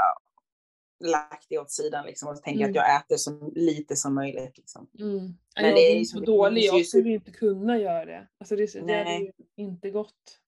lagt 1.10 1.46
det 1.48 1.58
åt 1.58 1.70
sidan 1.70 2.06
liksom, 2.06 2.28
och 2.28 2.42
tänker 2.42 2.60
Mm. 2.60 2.70
att 2.70 2.76
jag 2.76 2.96
äter 3.00 3.16
så 3.16 3.50
lite 3.54 3.96
som 3.96 4.14
möjligt. 4.14 4.58
Liksom. 4.58 4.88
Mm. 5.00 5.16
Men 5.56 5.64
jag 5.64 5.74
det 5.74 5.80
är 5.92 6.00
är 6.00 6.04
så 6.04 6.20
dålig, 6.20 6.64
jag 6.64 6.86
skulle 6.86 7.08
ju 7.08 7.14
inte 7.14 7.30
kunna 7.30 7.78
göra 7.78 8.04
det. 8.04 8.28
Alltså 8.38 8.56
det, 8.56 8.72
det 8.74 8.82
Nej. 8.82 9.32
ju 9.56 9.64
inte 9.64 9.90
gått. 9.90 10.40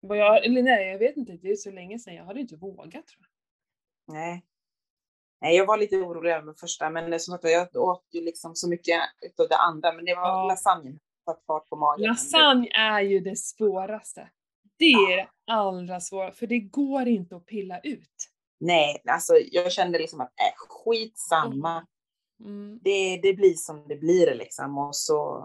Jag, 0.00 0.44
eller 0.44 0.62
nej, 0.62 0.88
jag 0.90 0.98
vet 0.98 1.16
inte, 1.16 1.32
det 1.32 1.50
är 1.50 1.56
så 1.56 1.70
länge 1.70 1.98
sedan, 1.98 2.14
jag 2.14 2.24
hade 2.24 2.40
inte 2.40 2.56
vågat 2.56 3.06
tror 3.06 3.20
jag. 3.20 3.28
Nej. 4.06 4.44
Nej, 5.40 5.56
jag 5.56 5.66
var 5.66 5.78
lite 5.78 5.96
orolig 5.96 6.30
över 6.32 6.46
den 6.46 6.54
första, 6.54 6.90
men 6.90 7.20
som 7.20 7.32
sagt, 7.32 7.44
jag 7.44 7.76
åt 7.76 8.04
ju 8.12 8.20
liksom 8.20 8.54
så 8.54 8.68
mycket 8.68 9.00
utav 9.22 9.48
det 9.48 9.56
andra, 9.56 9.92
men 9.92 10.04
det 10.04 10.14
var 10.14 10.28
Ja. 10.28 10.44
lasagnen 10.48 10.92
som 10.92 11.00
satt 11.34 11.44
fart 11.46 11.68
på 11.68 11.76
magen. 11.76 12.06
Lasagne 12.06 12.68
är 12.74 13.00
ju 13.00 13.20
det 13.20 13.36
svåraste. 13.38 14.30
Det 14.78 14.84
är 14.92 15.16
det 15.16 15.28
allra 15.46 16.00
svåraste, 16.00 16.38
för 16.38 16.46
det 16.46 16.60
går 16.60 17.08
inte 17.08 17.36
att 17.36 17.46
pilla 17.46 17.80
ut. 17.80 18.28
Nej, 18.60 19.02
alltså 19.08 19.34
jag 19.50 19.72
kände 19.72 19.98
liksom 19.98 20.20
att 20.20 20.28
äh, 20.40 20.54
skitsamma. 20.68 21.86
Mm. 22.44 22.78
Det, 22.82 23.16
det 23.22 23.32
blir 23.34 23.54
som 23.54 23.88
det 23.88 23.96
blir 23.96 24.34
liksom 24.34 24.78
och 24.78 24.96
så 24.96 25.44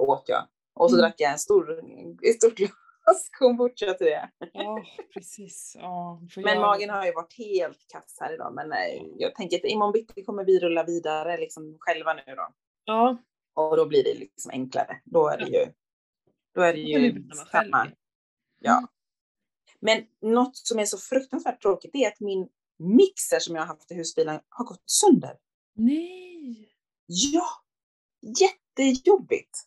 åt 0.00 0.24
jag. 0.26 0.46
Och 0.74 0.90
så 0.90 0.96
Mm. 0.96 1.02
drack 1.02 1.14
jag 1.18 1.32
en 1.32 1.38
stor, 1.38 1.80
ett 2.28 2.36
stort 2.36 2.60
glas 3.10 3.28
kombucha 3.38 3.94
till 3.94 4.06
det. 4.06 4.30
Ja, 4.52 4.82
precis. 5.14 5.72
Ja, 5.80 6.20
Men 6.36 6.44
jag- 6.44 6.60
magen 6.60 6.90
har 6.90 7.06
ju 7.06 7.12
varit 7.12 7.34
helt 7.38 7.86
kass 7.92 8.16
här 8.20 8.34
idag. 8.34 8.54
Men 8.54 8.72
eh, 8.72 9.02
jag 9.16 9.34
tänker 9.34 9.56
att 9.58 9.64
imorgon 9.64 9.92
bitti 9.92 10.24
kommer 10.24 10.44
vi 10.44 10.58
rulla 10.60 10.84
vidare 10.84 11.36
liksom 11.36 11.76
själva 11.80 12.14
nu 12.14 12.22
då. 12.34 12.48
Ja, 12.84 13.18
Och 13.54 13.76
då 13.76 13.86
blir 13.86 14.04
det 14.04 14.14
liksom 14.14 14.50
enklare. 14.50 15.00
Då 15.04 15.28
är 15.28 15.38
det 15.38 15.44
ju, 15.44 15.72
då 16.54 16.60
är 16.62 16.72
det 16.72 16.80
ju 16.80 17.28
samma. 17.52 17.88
Ja. 18.60 18.88
Men 19.80 20.06
något 20.20 20.56
som 20.56 20.78
är 20.78 20.84
så 20.84 20.98
fruktansvärt 20.98 21.62
tråkigt 21.62 21.94
är 21.94 22.08
att 22.08 22.20
min 22.20 22.48
mixer 22.78 23.38
som 23.38 23.54
jag 23.54 23.62
har 23.62 23.66
haft 23.66 23.90
i 23.90 23.94
husbilen 23.94 24.40
har 24.48 24.64
gått 24.64 24.82
sönder. 24.90 25.36
nej. 25.74 26.72
Ja, 27.06 27.46
jättejobbigt. 28.40 29.58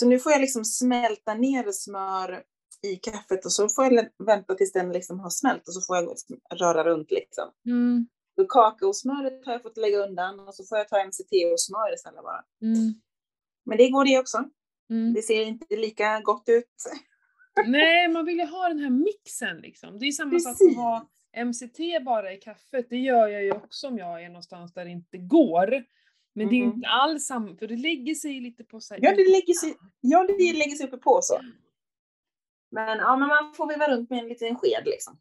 Så 0.00 0.06
nu 0.06 0.18
får 0.18 0.32
jag 0.32 0.40
liksom 0.40 0.64
smälta 0.64 1.34
ner 1.34 1.72
smör 1.72 2.42
i 2.82 2.96
kaffet 2.96 3.44
och 3.44 3.52
så 3.52 3.68
får 3.68 3.84
jag 3.84 4.08
vänta 4.26 4.54
tills 4.54 4.72
den 4.72 4.92
liksom 4.92 5.20
har 5.20 5.30
smält 5.30 5.68
och 5.68 5.74
så 5.74 5.80
får 5.80 5.96
jag 5.96 6.08
röra 6.60 6.84
runt 6.84 7.10
liksom. 7.10 7.44
Mm. 7.66 8.08
Så 8.34 8.44
kakaosmöret 8.44 9.46
har 9.46 9.52
jag 9.52 9.62
fått 9.62 9.76
lägga 9.76 9.98
undan 9.98 10.40
och 10.40 10.54
så 10.54 10.64
får 10.64 10.78
jag 10.78 10.88
ta 10.88 11.04
MCT 11.04 11.32
och 11.52 11.60
smör 11.60 11.94
istället 11.94 12.22
bara. 12.22 12.44
Mm. 12.62 12.94
Men 13.64 13.78
det 13.78 13.90
går 13.90 14.04
det 14.04 14.18
också. 14.18 14.44
Mm. 14.90 15.14
Det 15.14 15.22
ser 15.22 15.42
inte 15.42 15.76
lika 15.76 16.20
gott 16.20 16.48
ut. 16.48 16.76
Nej, 17.66 18.08
man 18.08 18.24
vill 18.24 18.38
ju 18.38 18.46
ha 18.46 18.68
den 18.68 18.78
här 18.78 18.90
mixen 18.90 19.56
liksom. 19.56 19.98
Det 19.98 20.06
är 20.06 20.12
samma 20.12 20.38
sak 20.38 20.58
Precis. 20.58 20.78
att 20.78 20.84
ha 20.84 21.08
MCT 21.44 22.04
bara 22.04 22.32
i 22.32 22.36
kaffet. 22.36 22.86
Det 22.90 22.98
gör 22.98 23.28
jag 23.28 23.44
ju 23.44 23.52
också 23.52 23.88
om 23.88 23.98
jag 23.98 24.24
är 24.24 24.28
någonstans 24.28 24.74
där 24.74 24.84
det 24.84 24.90
inte 24.90 25.18
går. 25.18 25.84
Men 26.32 26.48
det 26.48 26.56
är 26.56 26.64
Mhm. 26.66 26.74
inte 26.74 26.88
alls 26.88 27.26
samma, 27.26 27.56
för 27.56 27.66
det 27.66 27.76
lägger 27.76 28.14
sig 28.14 28.40
lite 28.40 28.64
på 28.64 28.80
så 28.80 28.94
här 28.94 29.00
Ja, 29.04 29.10
det 29.10 29.30
lägger 29.30 29.52
sig, 29.54 29.74
ja, 30.00 30.24
det 30.38 30.52
lägger 30.52 30.76
sig 30.76 30.86
uppe 30.86 30.96
på 30.96 31.18
så. 31.22 31.40
Men, 32.70 32.98
ja, 32.98 33.16
men 33.16 33.28
man 33.28 33.54
får 33.54 33.66
veva 33.68 33.88
runt 33.90 34.10
med 34.10 34.18
en 34.18 34.28
liten 34.28 34.56
sked 34.56 34.82
liksom. 34.84 35.18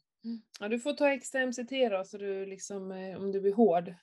Ja, 0.59 0.67
du 0.67 0.79
får 0.79 0.93
ta 0.93 1.09
extra 1.09 1.41
MCT 1.41 1.89
då, 1.89 2.03
så 2.05 2.17
du 2.17 2.45
liksom, 2.45 2.91
eh, 2.91 3.17
om 3.17 3.31
du 3.31 3.41
blir 3.41 3.53
hård. 3.53 3.93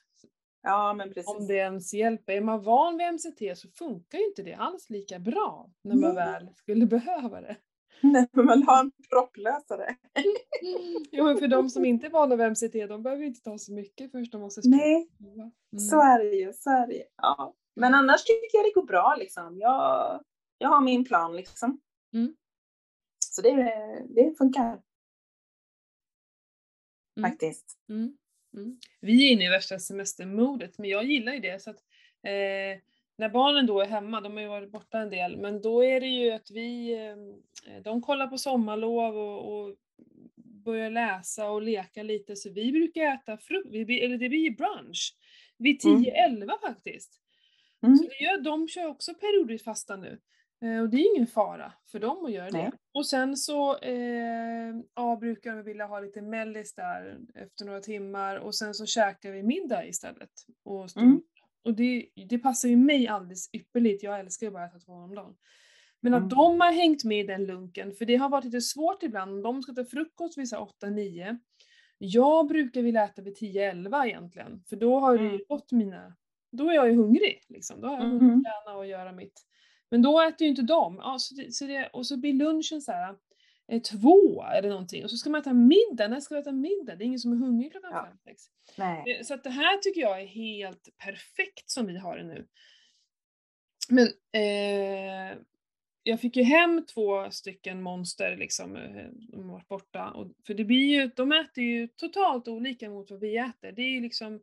Ja, 0.63 0.93
men 0.93 1.13
precis. 1.13 1.27
Om 1.35 1.47
det 1.47 1.53
ens 1.55 1.93
hjälper. 1.93 2.33
Är 2.33 2.41
man 2.41 2.63
van 2.63 2.97
vid 2.97 3.07
MCT 3.07 3.55
så 3.57 3.69
funkar 3.69 4.17
ju 4.17 4.25
inte 4.25 4.43
det 4.43 4.53
alls 4.53 4.89
lika 4.89 5.19
bra 5.19 5.69
när 5.81 5.95
man 5.95 6.15
Nej. 6.15 6.25
väl 6.25 6.49
skulle 6.55 6.85
behöva 7.05 7.41
det. 7.41 7.55
Nej, 8.03 8.27
men 8.31 8.45
man 8.45 8.63
har 8.63 8.79
en 8.79 8.91
propplösare. 9.09 9.95
Jo, 11.11 11.23
men 11.25 11.37
för 11.37 11.47
de 11.47 11.69
som 11.69 11.85
inte 11.85 12.07
är 12.07 12.11
vana 12.11 12.35
vid 12.35 12.51
MCT, 12.51 12.87
de 12.87 13.03
behöver 13.03 13.23
inte 13.23 13.41
ta 13.41 13.57
så 13.57 13.73
mycket 13.73 14.11
först 14.11 14.31
de 14.31 14.41
måste 14.41 14.61
springa. 14.61 14.77
Nej, 14.77 15.09
Mm. 15.19 15.79
så 15.79 16.01
är 16.01 16.23
det 16.23 16.35
ju. 16.35 16.53
Så 16.53 16.69
är 16.69 16.87
det 16.87 16.93
ju. 16.93 17.03
Ja. 17.17 17.53
Men 17.75 17.93
annars 17.93 18.23
tycker 18.23 18.57
jag 18.57 18.65
det 18.65 18.73
går 18.73 18.83
bra 18.85 19.15
liksom. 19.19 19.57
Jag, 19.59 20.23
jag 20.57 20.69
har 20.69 20.81
min 20.81 21.05
plan 21.05 21.35
liksom. 21.35 21.81
Mm. 22.13 22.35
Så 23.25 23.41
det, 23.41 23.53
det 24.09 24.37
funkar 24.37 24.81
Mm. 27.17 27.31
faktiskt. 27.31 27.77
Mm. 27.89 28.17
Mm. 28.57 28.79
Vi 29.01 29.27
är 29.27 29.31
inne 29.33 29.45
i 29.45 29.49
värsta 29.49 29.79
semestermodet, 29.79 30.77
men 30.77 30.89
jag 30.89 31.03
gillar 31.05 31.33
ju 31.33 31.39
det. 31.39 31.61
Så 31.61 31.69
att, 31.69 31.77
eh, 32.23 32.81
när 33.17 33.29
barnen 33.29 33.65
då 33.65 33.81
är 33.81 33.85
hemma, 33.85 34.21
de 34.21 34.33
har 34.33 34.41
ju 34.41 34.47
varit 34.47 34.71
borta 34.71 34.99
en 34.99 35.09
del, 35.09 35.37
men 35.37 35.61
då 35.61 35.83
är 35.83 35.99
det 35.99 36.07
ju 36.07 36.31
att 36.31 36.51
vi, 36.51 36.93
eh, 37.67 37.81
de 37.83 38.01
kollar 38.01 38.27
på 38.27 38.37
sommarlov 38.37 39.17
och, 39.17 39.53
och 39.53 39.75
börjar 40.65 40.89
läsa 40.89 41.49
och 41.49 41.61
leka 41.61 42.03
lite, 42.03 42.35
så 42.35 42.49
vi 42.49 42.71
brukar 42.71 43.01
äta 43.01 43.37
frukt, 43.37 43.67
eller 43.73 44.17
det 44.17 44.29
blir 44.29 44.51
brunch 44.51 45.15
vid 45.57 45.85
Mm. 45.85 46.03
10-11 46.03 46.59
faktiskt. 46.61 47.21
Mm. 47.83 47.95
Så 47.95 48.03
det 48.03 48.23
gör, 48.23 48.41
de 48.41 48.67
kör 48.67 48.87
också 48.87 49.13
periodiskt 49.13 49.65
fasta 49.65 49.95
nu. 49.95 50.19
Eh, 50.61 50.81
och 50.81 50.89
det 50.89 50.97
är 50.97 51.15
ingen 51.15 51.27
fara 51.27 51.73
för 51.91 51.99
dem 51.99 52.25
att 52.25 52.31
göra 52.31 52.49
Nej. 52.49 52.63
det. 52.63 52.71
Och 52.93 53.05
sen 53.05 53.37
så 53.37 53.77
eh, 53.77 54.75
ja, 54.95 55.17
brukar 55.19 55.55
de 55.55 55.63
vilja 55.63 55.85
ha 55.85 55.99
lite 55.99 56.21
mellis 56.21 56.73
där 56.73 57.17
efter 57.35 57.65
några 57.65 57.79
timmar 57.79 58.35
och 58.35 58.55
sen 58.55 58.73
så 58.73 58.85
käkar 58.85 59.31
vi 59.31 59.43
middag 59.43 59.85
istället. 59.85 60.29
Och, 60.63 60.91
stund. 60.91 61.05
Mm. 61.05 61.21
Och 61.67 61.73
det, 61.73 62.09
det 62.29 62.37
passar 62.37 62.69
ju 62.69 62.75
mig 62.77 63.07
alldeles 63.07 63.49
ypperligt, 63.53 64.03
jag 64.03 64.19
älskar 64.19 64.47
ju 64.47 64.51
bara 64.51 64.63
att 64.63 64.75
äta 64.75 64.79
två 64.85 64.93
om 64.93 65.15
dagen. 65.15 65.35
Men 66.01 66.13
att 66.13 66.17
Mm. 66.17 66.29
de 66.29 66.61
har 66.61 66.71
hängt 66.71 67.03
med 67.03 67.19
i 67.19 67.27
den 67.27 67.45
lunken, 67.45 67.93
för 67.93 68.05
det 68.05 68.15
har 68.15 68.29
varit 68.29 68.45
lite 68.45 68.61
svårt 68.61 69.03
ibland, 69.03 69.43
de 69.43 69.61
ska 69.63 69.73
ta 69.73 69.85
frukost 69.85 70.37
vid 70.37 70.47
8-9. 70.53 71.37
Jag 71.97 72.47
brukar 72.47 72.81
vilja 72.81 73.03
äta 73.03 73.21
vid 73.21 73.37
10-11 73.37 74.05
egentligen, 74.07 74.63
för 74.69 74.75
då 74.75 74.99
har 74.99 75.17
det 75.17 75.27
Mm. 75.27 75.39
gått 75.47 75.71
mina 75.71 76.15
då 76.51 76.69
är 76.69 76.73
jag 76.73 76.87
ju 76.89 76.95
hungrig. 76.95 77.41
Liksom. 77.49 77.81
Då 77.81 77.87
har 77.87 77.95
jag 77.97 78.03
hunnit 78.03 78.21
Mhm. 78.23 78.43
träna 78.43 78.77
och 78.77 78.87
göra 78.87 79.11
mitt. 79.11 79.41
Men 79.91 80.01
då 80.01 80.21
äter 80.21 80.41
ju 80.45 80.49
inte 80.49 80.61
de. 80.61 80.95
Ja, 81.03 81.15
så 81.19 81.35
det, 81.35 81.51
så 81.53 81.65
det, 81.65 81.87
och 81.93 82.05
så 82.07 82.17
blir 82.17 82.33
lunchen 82.33 82.81
så 82.81 82.91
här 82.91 83.15
två 83.83 84.43
eller 84.43 84.69
någonting. 84.69 85.03
Och 85.03 85.09
så 85.09 85.17
ska 85.17 85.29
man 85.29 85.41
äta 85.41 85.53
middag. 85.53 86.07
När 86.07 86.19
ska 86.19 86.35
vi 86.35 86.41
äta 86.41 86.51
middag? 86.51 86.95
Det 86.95 87.03
är 87.03 87.05
ingen 87.05 87.19
som 87.19 87.31
är 87.31 87.35
hungrig 87.37 87.71
klockan 87.71 87.91
Ja. 87.93 88.05
fem, 88.09 88.17
sex. 88.23 88.43
Nej. 88.77 89.03
Eh, 89.17 89.23
Så 89.23 89.33
att 89.33 89.43
det 89.43 89.49
här 89.49 89.77
tycker 89.77 90.01
jag 90.01 90.21
är 90.21 90.25
helt 90.25 90.89
perfekt 91.03 91.69
som 91.69 91.85
vi 91.87 91.97
har 91.97 92.17
det 92.17 92.23
nu. 92.23 92.47
Men 93.89 94.07
eh, 94.31 95.37
jag 96.03 96.21
fick 96.21 96.35
ju 96.37 96.43
hem 96.43 96.85
två 96.93 97.31
stycken 97.31 97.81
monster 97.81 98.37
liksom, 98.37 98.75
eh, 98.75 99.05
de 99.13 99.49
har 99.49 99.53
varit 99.53 99.67
borta. 99.67 100.09
Och, 100.11 100.31
för 100.47 100.53
det 100.53 100.63
blir 100.65 100.87
ju, 101.01 101.11
de 101.15 101.31
äter 101.31 101.63
ju 101.63 101.87
totalt 101.87 102.47
olika 102.47 102.89
mot 102.89 103.11
vad 103.11 103.19
vi 103.19 103.37
äter. 103.37 103.71
Det 103.71 103.81
är 103.81 103.89
ju 103.89 104.01
liksom 104.01 104.41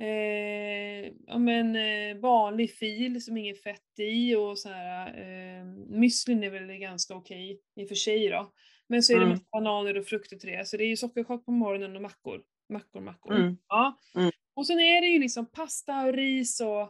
eh, 0.00 1.12
ja, 1.26 1.38
men, 1.38 1.76
eh, 1.76 2.16
vanlig 2.22 2.74
fil 2.74 3.24
som 3.24 3.36
inget 3.36 3.62
fett 3.62 3.98
i 3.98 4.34
och 4.34 4.58
så 4.58 4.68
här, 4.68 5.08
eh, 5.08 5.64
müslin 5.88 6.44
är 6.44 6.50
väl 6.50 6.66
ganska 6.78 7.14
okej 7.14 7.60
i 7.76 7.84
och 7.84 7.88
för 7.88 7.94
sig 7.94 8.28
då. 8.28 8.52
Men 8.88 9.02
så 9.02 9.12
är 9.12 9.18
det 9.18 9.26
Mm. 9.26 9.38
bananer 9.52 9.98
och 9.98 10.06
frukter 10.06 10.36
till 10.36 10.48
det. 10.50 10.68
Så 10.68 10.76
det 10.76 10.84
är 10.84 10.88
ju 10.88 10.96
sockerchock 10.96 11.44
på 11.44 11.52
morgonen 11.52 11.96
och 11.96 12.02
mackor. 12.02 12.42
Mackor, 12.68 13.00
mackor. 13.00 13.34
Mm. 13.36 13.56
Ja. 13.68 13.98
Mm. 14.16 14.30
Och 14.54 14.66
sen 14.66 14.80
är 14.80 15.00
det 15.00 15.06
ju 15.06 15.18
liksom 15.18 15.46
pasta 15.46 16.06
och 16.06 16.12
ris 16.12 16.60
och, 16.60 16.82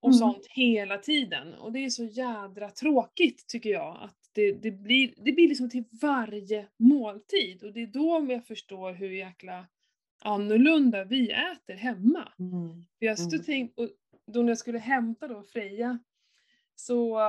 och 0.00 0.08
Mm. 0.08 0.18
sånt 0.18 0.46
hela 0.50 0.98
tiden. 0.98 1.54
Och 1.54 1.72
det 1.72 1.84
är 1.84 1.88
så 1.90 2.04
jädra 2.04 2.70
tråkigt 2.70 3.44
tycker 3.48 3.70
jag. 3.70 3.98
Att 4.02 4.16
det, 4.34 4.52
det, 4.52 4.70
blir, 4.70 5.14
det 5.16 5.32
blir 5.32 5.48
liksom 5.48 5.70
till 5.70 5.84
varje 6.02 6.66
måltid. 6.78 7.62
Och 7.64 7.72
det 7.72 7.82
är 7.82 7.86
då 7.86 8.26
jag 8.32 8.46
förstår 8.46 8.92
hur 8.92 9.10
jäkla 9.10 9.66
annorlunda 10.20 11.04
vi 11.04 11.30
äter 11.30 11.74
hemma. 11.74 12.32
Mm. 12.38 12.84
Jag 12.98 13.18
stod 13.18 13.34
Mm. 13.34 13.44
tänkt, 13.44 13.78
och 13.78 13.88
då 14.26 14.42
när 14.42 14.48
jag 14.48 14.58
skulle 14.58 14.78
hämta 14.78 15.28
då 15.28 15.42
Freja 15.42 15.98
så, 16.76 17.20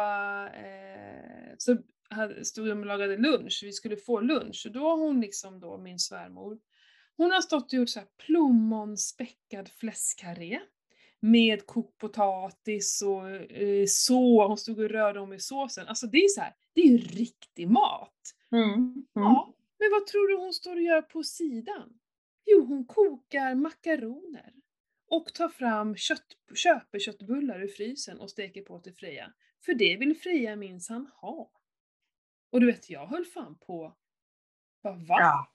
eh, 0.45 1.53
så 1.57 1.77
hade, 2.09 2.45
stod 2.45 2.67
de 2.67 2.79
och 2.79 2.85
lagade 2.85 3.17
lunch, 3.17 3.61
vi 3.63 3.71
skulle 3.71 3.97
få 3.97 4.19
lunch. 4.19 4.63
Och 4.65 4.71
då 4.71 4.79
har 4.79 4.97
hon 4.97 5.21
liksom 5.21 5.59
då, 5.59 5.77
min 5.77 5.99
svärmor, 5.99 6.59
hon 7.17 7.31
har 7.31 7.41
stått 7.41 7.63
och 7.63 7.73
gjort 7.73 7.89
så 7.89 7.99
här 7.99 8.07
plommonspekad 8.25 9.69
fläskkarré 9.69 10.59
med 11.19 11.65
kokt 11.65 11.97
potatis 11.97 13.01
och 13.01 13.29
eh, 13.31 13.85
så, 13.87 14.47
hon 14.47 14.57
stod 14.57 14.79
och 14.79 14.89
rörde 14.89 15.19
om 15.19 15.33
i 15.33 15.39
såsen. 15.39 15.87
Alltså 15.87 16.07
det 16.07 16.17
är 16.17 16.27
så 16.27 16.41
här, 16.41 16.53
det 16.73 16.81
är 16.81 16.85
ju 16.87 16.97
riktig 16.97 17.67
mat. 17.69 18.35
Mm. 18.51 18.65
Mm. 18.73 19.03
Ja, 19.13 19.53
men 19.79 19.89
vad 19.91 20.07
tror 20.07 20.27
du 20.27 20.37
hon 20.37 20.53
står 20.53 20.75
och 20.75 20.81
gör 20.81 21.01
på 21.01 21.23
sidan? 21.23 21.98
Jo, 22.51 22.65
hon 22.65 22.85
kokar 22.85 23.55
makaroner 23.55 24.53
och 25.07 25.33
tar 25.33 25.49
fram 25.49 25.95
kött, 25.95 26.25
köper 26.55 26.99
köttbullar 26.99 27.61
ur 27.61 27.67
frysen 27.67 28.19
och 28.19 28.29
steker 28.29 28.61
på 28.61 28.79
till 28.79 28.93
Freja. 28.93 29.33
För 29.65 29.73
det 29.73 29.97
vill 29.97 30.17
Freja 30.17 30.55
minsann 30.55 31.09
ha. 31.15 31.51
Och 32.51 32.59
du 32.59 32.65
vet, 32.65 32.89
jag 32.89 33.07
höll 33.07 33.25
fan 33.25 33.57
på... 33.59 33.97
Bara, 34.83 34.95
va? 34.95 35.17
Ja. 35.19 35.53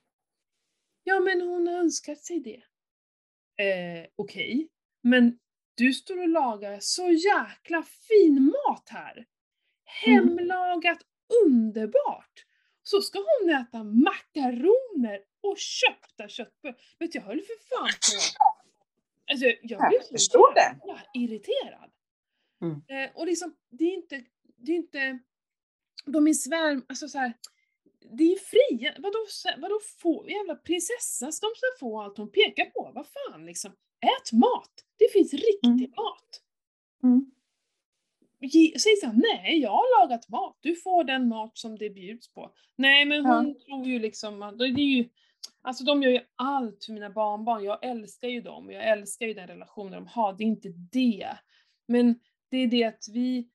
Ja, 1.05 1.21
men 1.21 1.41
hon 1.41 1.67
har 1.67 1.75
önskat 1.75 2.19
sig 2.19 2.41
det. 2.41 2.63
Eh, 3.65 4.07
Okej, 4.17 4.69
men 5.03 5.39
du 5.75 5.93
står 5.93 6.23
och 6.23 6.29
lagar 6.29 6.79
så 6.81 7.11
jäkla 7.11 7.83
fin 7.83 8.45
mat 8.45 8.89
här. 8.89 9.27
Hemlagat 9.85 10.99
underbart! 11.45 12.47
Så 12.87 13.01
ska 13.03 13.19
hon 13.19 13.51
äta 13.51 13.85
makaroner 13.85 15.21
och 15.41 15.59
köpta 15.59 16.29
köttbullar. 16.29 16.77
Vet 16.99 17.13
du, 17.13 17.19
jag 17.19 17.27
höll 17.27 17.41
för 17.41 17.69
fan 17.69 17.89
på... 17.89 18.45
Alltså, 19.31 19.47
jag 19.47 19.89
blev 19.89 20.01
Jag 20.11 20.21
så 20.21 20.53
jävla 20.57 21.01
irriterad. 21.15 21.91
Mm. 22.63 22.83
Eh, 22.89 23.17
och 23.17 23.27
liksom, 23.27 23.57
det 23.71 23.85
är 23.85 23.95
inte... 23.95 24.25
Det 24.57 24.73
är 24.73 24.77
inte... 24.77 25.19
De 26.05 26.29
är 26.29 26.33
svärm... 26.35 26.85
Alltså 26.89 27.09
så 27.09 27.19
här, 27.19 27.33
det 28.13 28.25
är 28.25 28.39
fria. 28.39 28.95
Vadå, 28.99 29.27
vadå 29.59 29.81
få, 30.03 30.29
jävla 30.29 30.55
prinsessa 30.55 31.33
ska 31.33 31.47
de 31.47 31.53
så 31.57 31.67
få 31.81 32.01
allt 32.01 32.19
hon 32.19 32.31
pekar 32.31 32.65
på? 32.65 32.91
Vad 32.95 33.07
fan 33.07 33.47
liksom. 33.47 33.71
Ät 34.01 34.33
mat! 34.33 34.85
Det 34.99 35.13
finns 35.13 35.33
riktig 35.33 35.69
Mm. 35.85 35.91
mat. 35.97 36.43
Mm. 37.03 37.31
Ge, 38.45 38.79
säg 38.79 38.97
såhär, 38.97 39.15
nej 39.15 39.59
jag 39.59 39.71
har 39.71 40.01
lagat 40.01 40.29
mat, 40.29 40.59
du 40.61 40.77
får 40.77 41.05
den 41.05 41.29
mat 41.29 41.59
som 41.59 41.79
det 41.79 41.91
bjuds 41.91 42.33
på. 42.33 42.51
Nej 42.77 43.05
men 43.05 43.27
hon 43.27 43.61
tror 43.61 43.87
ju 43.87 43.99
liksom 43.99 44.43
att, 44.43 44.59
det 44.59 44.65
är 44.65 44.69
ju, 44.79 45.09
alltså 45.63 45.85
de 45.85 46.03
gör 46.03 46.11
ju 46.11 46.21
allt 46.37 46.85
för 46.85 46.93
mina 46.93 47.11
barnbarn, 47.11 47.65
jag 47.65 47.85
älskar 47.85 48.29
ju 48.29 48.41
dem, 48.41 48.71
jag 48.71 48.89
älskar 48.89 49.27
ju 49.27 49.35
den 49.35 49.47
relationen 49.47 49.93
de 49.93 50.07
har, 50.07 50.33
det 50.33 50.45
är 50.45 50.47
inte 50.47 50.69
det. 50.93 51.29
Men 51.89 52.15
det 52.51 52.57
är 52.57 52.67
det 52.67 52.85
att 52.85 53.05
vi, 53.13 53.49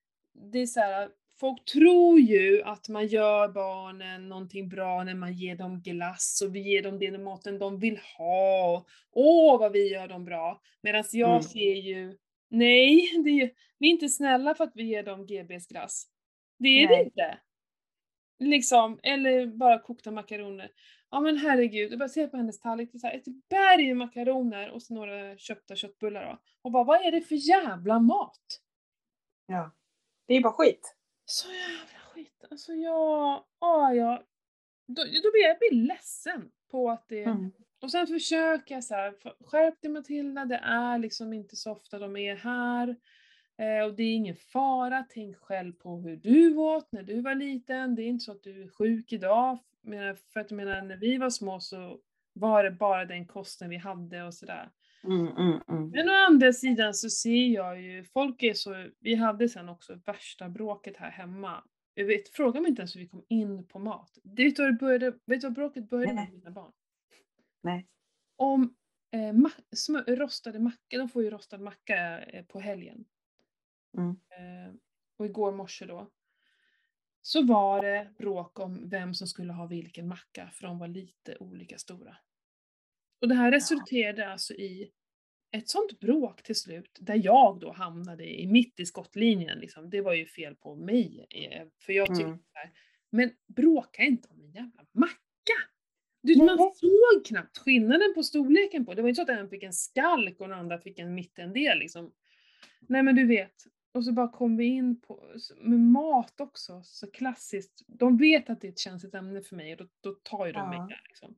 det 0.51 0.59
är 0.59 0.65
så 0.65 0.79
här, 0.79 1.09
folk 1.39 1.65
tror 1.65 2.19
ju 2.19 2.61
att 2.63 2.89
man 2.89 3.07
gör 3.07 3.47
barnen 3.47 4.29
någonting 4.29 4.69
bra 4.69 5.03
när 5.03 5.15
man 5.15 5.33
ger 5.33 5.55
dem 5.55 5.81
glass 5.81 6.41
och 6.45 6.55
vi 6.55 6.59
ger 6.59 6.83
dem 6.83 6.99
den 6.99 7.23
maten 7.23 7.59
de 7.59 7.79
vill 7.79 7.99
ha. 8.17 8.85
Åh 9.11 9.59
vad 9.59 9.71
vi 9.71 9.91
gör 9.93 10.07
dem 10.07 10.25
bra. 10.25 10.61
Medan 10.83 11.03
jag 11.11 11.29
Mm. 11.29 11.43
ser 11.43 11.73
ju, 11.75 12.17
nej, 12.49 13.21
det 13.23 13.29
är 13.29 13.33
ju, 13.33 13.49
vi 13.77 13.87
är 13.87 13.91
inte 13.91 14.09
snälla 14.09 14.55
för 14.55 14.63
att 14.63 14.75
vi 14.75 14.83
ger 14.83 15.03
dem 15.03 15.25
GBs 15.25 15.67
glass. 15.67 16.07
Det 16.59 16.83
är 16.83 16.89
Nej. 16.89 17.03
inte. 17.03 17.39
Liksom, 18.39 18.99
eller 19.03 19.47
bara 19.47 19.79
kokta 19.79 20.11
makaroner. 20.11 20.71
Ja 21.11 21.19
men 21.19 21.37
herregud, 21.37 21.91
jag 21.91 21.99
bara 21.99 22.09
ser 22.09 22.27
på 22.27 22.37
hennes 22.37 22.59
tallrik, 22.59 22.89
det 22.93 23.07
är 23.07 23.17
ett 23.17 23.49
berg 23.49 23.93
makaroner 23.93 24.69
och 24.69 24.81
så 24.83 24.93
några 24.93 25.37
köpta 25.37 25.75
köttbullar 25.75 26.25
då. 26.25 26.41
Och 26.61 26.71
bara, 26.71 26.83
vad 26.83 27.05
är 27.05 27.11
det 27.11 27.21
för 27.21 27.35
jävla 27.35 27.99
mat? 27.99 28.61
Ja. 29.45 29.71
Det 30.25 30.33
är 30.33 30.41
bara 30.41 30.53
skit. 30.53 30.95
Så 31.25 31.47
jävla 31.51 31.99
skit. 32.13 32.45
Alltså 32.51 32.73
jag, 32.73 33.43
åh, 33.59 33.93
jag 33.93 34.23
då, 34.87 35.03
då 35.03 35.31
blir 35.31 35.41
jag, 35.41 35.49
jag 35.49 35.59
blir 35.59 35.87
ledsen 35.87 36.51
på 36.71 36.89
att 36.89 37.07
det 37.07 37.23
Mm. 37.23 37.51
Och 37.81 37.91
sen 37.91 38.07
försöker 38.07 38.75
jag 38.75 38.83
så 38.83 38.93
här, 38.95 39.13
"F- 39.25 39.33
skärp 39.45 39.81
dig 39.81 39.91
Matilda, 39.91 40.45
det 40.45 40.55
är 40.63 40.97
liksom 40.99 41.33
inte 41.33 41.55
så 41.55 41.71
ofta 41.71 41.99
de 41.99 42.15
är 42.17 42.35
här. 42.35 42.95
Eh, 43.57 43.85
och 43.85 43.95
det 43.95 44.03
är 44.03 44.15
ingen 44.15 44.35
fara, 44.35 45.05
tänk 45.09 45.37
själv 45.37 45.73
på 45.73 45.97
hur 46.01 46.15
du 46.17 46.55
åt 46.57 46.91
när 46.91 47.03
du 47.03 47.21
var 47.21 47.35
liten. 47.35 47.95
Det 47.95 48.01
är 48.01 48.07
inte 48.07 48.25
så 48.25 48.31
att 48.31 48.43
du 48.43 48.63
är 48.63 48.67
sjuk 48.67 49.13
idag. 49.13 49.57
För 50.33 50.39
att 50.39 50.51
jag 50.51 50.57
menar, 50.57 50.81
när 50.81 50.97
vi 50.97 51.17
var 51.17 51.29
små 51.29 51.59
så 51.59 51.99
var 52.33 52.63
det 52.63 52.71
bara 52.71 53.05
den 53.05 53.27
kosten 53.27 53.69
vi 53.69 53.77
hade 53.77 54.23
och 54.23 54.33
sådär. 54.33 54.69
Mm, 55.03 55.27
mm, 55.27 55.59
mm. 55.69 55.89
Men 55.89 56.09
å 56.09 56.13
andra 56.13 56.53
sidan 56.53 56.93
så 56.93 57.09
ser 57.09 57.47
jag 57.47 57.81
ju, 57.81 58.03
folk 58.03 58.43
är 58.43 58.53
så, 58.53 58.85
vi 58.99 59.15
hade 59.15 59.49
sen 59.49 59.69
också 59.69 59.99
värsta 60.05 60.49
bråket 60.49 60.97
här 60.97 61.11
hemma. 61.11 61.63
Jag 61.93 62.05
vet, 62.05 62.29
fråga 62.29 62.61
mig 62.61 62.69
inte 62.69 62.81
ens 62.81 62.95
hur 62.95 63.01
vi 63.01 63.07
kom 63.07 63.23
in 63.29 63.67
på 63.67 63.79
mat. 63.79 64.17
Det 64.23 64.43
vet 64.43 64.55
du 64.55 64.61
vad, 64.63 64.71
det 64.73 64.77
började, 64.79 65.11
vet 65.25 65.41
du 65.41 65.47
vad 65.47 65.53
bråket 65.55 65.89
började 65.89 66.13
med 66.13 66.33
mina 66.33 66.51
barn? 66.51 66.71
Nej. 67.61 67.87
Om 68.35 68.75
eh, 69.11 69.33
ma- 69.33 70.15
rostade 70.15 70.59
macka, 70.59 70.97
de 70.97 71.09
får 71.09 71.23
ju 71.23 71.29
rostad 71.29 71.57
macka 71.57 72.19
eh, 72.21 72.45
på 72.45 72.59
helgen. 72.59 73.05
Mm. 73.97 74.09
Eh, 74.09 74.73
och 75.17 75.25
igår 75.25 75.51
morse 75.51 75.85
då, 75.85 76.11
så 77.21 77.43
var 77.45 77.81
det 77.81 78.13
bråk 78.17 78.59
om 78.59 78.89
vem 78.89 79.13
som 79.13 79.27
skulle 79.27 79.53
ha 79.53 79.65
vilken 79.65 80.07
macka, 80.07 80.49
för 80.53 80.67
de 80.67 80.79
var 80.79 80.87
lite 80.87 81.37
olika 81.39 81.77
stora. 81.77 82.17
Och 83.21 83.27
det 83.27 83.35
här 83.35 83.51
resulterade 83.51 84.31
alltså 84.31 84.53
i 84.53 84.91
ett 85.51 85.69
sånt 85.69 85.99
bråk 85.99 86.43
till 86.43 86.55
slut, 86.55 86.97
där 87.01 87.21
jag 87.25 87.59
då 87.59 87.71
hamnade 87.71 88.39
i 88.41 88.47
mitt 88.47 88.79
i 88.79 88.85
skottlinjen. 88.85 89.59
Liksom. 89.59 89.89
Det 89.89 90.01
var 90.01 90.13
ju 90.13 90.25
fel 90.25 90.55
på 90.55 90.75
mig, 90.75 91.27
eh, 91.29 91.67
för 91.81 91.93
jag 91.93 92.07
tyckte 92.07 92.23
Mm. 92.23 92.37
så 92.37 92.43
här, 92.53 92.71
men 93.09 93.31
bråka 93.47 94.03
inte 94.03 94.27
om 94.29 94.41
en 94.43 94.51
jävla 94.51 94.85
macka! 94.91 95.19
Du, 96.21 96.37
man 96.37 96.57
såg 96.57 97.25
knappt 97.25 97.57
skillnaden 97.57 98.13
på 98.15 98.23
storleken 98.23 98.85
på 98.85 98.93
det. 98.93 99.01
var 99.01 99.09
inte 99.09 99.25
så 99.25 99.31
att 99.31 99.39
en 99.39 99.49
fick 99.49 99.63
en 99.63 99.73
skalk 99.73 100.39
och 100.39 100.49
den 100.49 100.59
andra 100.59 100.79
fick 100.79 100.99
en 100.99 101.13
mittendel 101.13 101.79
liksom. 101.79 102.11
Nej 102.79 103.03
men 103.03 103.15
du 103.15 103.25
vet. 103.25 103.55
Och 103.91 104.05
så 104.05 104.11
bara 104.11 104.27
kom 104.27 104.57
vi 104.57 104.65
in 104.65 105.01
på, 105.01 105.23
med 105.57 105.79
mat 105.79 106.41
också, 106.41 106.81
så 106.83 107.11
klassiskt. 107.11 107.83
De 107.87 108.17
vet 108.17 108.49
att 108.49 108.61
det 108.61 108.67
är 108.67 108.71
ett 108.71 108.79
känsligt 108.79 109.15
ämne 109.15 109.41
för 109.41 109.55
mig 109.55 109.71
och 109.73 109.77
då, 109.77 109.85
då 110.01 110.11
tar 110.23 110.45
ju 110.45 110.51
de 110.51 110.69
mig 110.69 110.77
Ja. 110.77 110.87
där 110.87 111.01
liksom. 111.07 111.35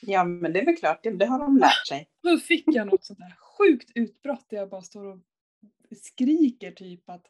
Ja, 0.00 0.24
men 0.24 0.52
det 0.52 0.60
är 0.60 0.64
väl 0.64 0.76
klart, 0.76 1.02
det, 1.02 1.10
det 1.10 1.26
har 1.26 1.38
de 1.38 1.58
lärt 1.58 1.86
sig. 1.88 2.08
Då 2.22 2.38
fick 2.38 2.64
jag 2.66 2.86
något 2.86 3.04
sånt 3.04 3.18
där 3.18 3.34
sjukt 3.36 3.90
utbrott 3.94 4.46
där 4.50 4.56
jag 4.56 4.70
bara 4.70 4.82
står 4.82 5.04
och 5.04 5.18
skriker 6.02 6.70
typ 6.70 7.10
att 7.10 7.26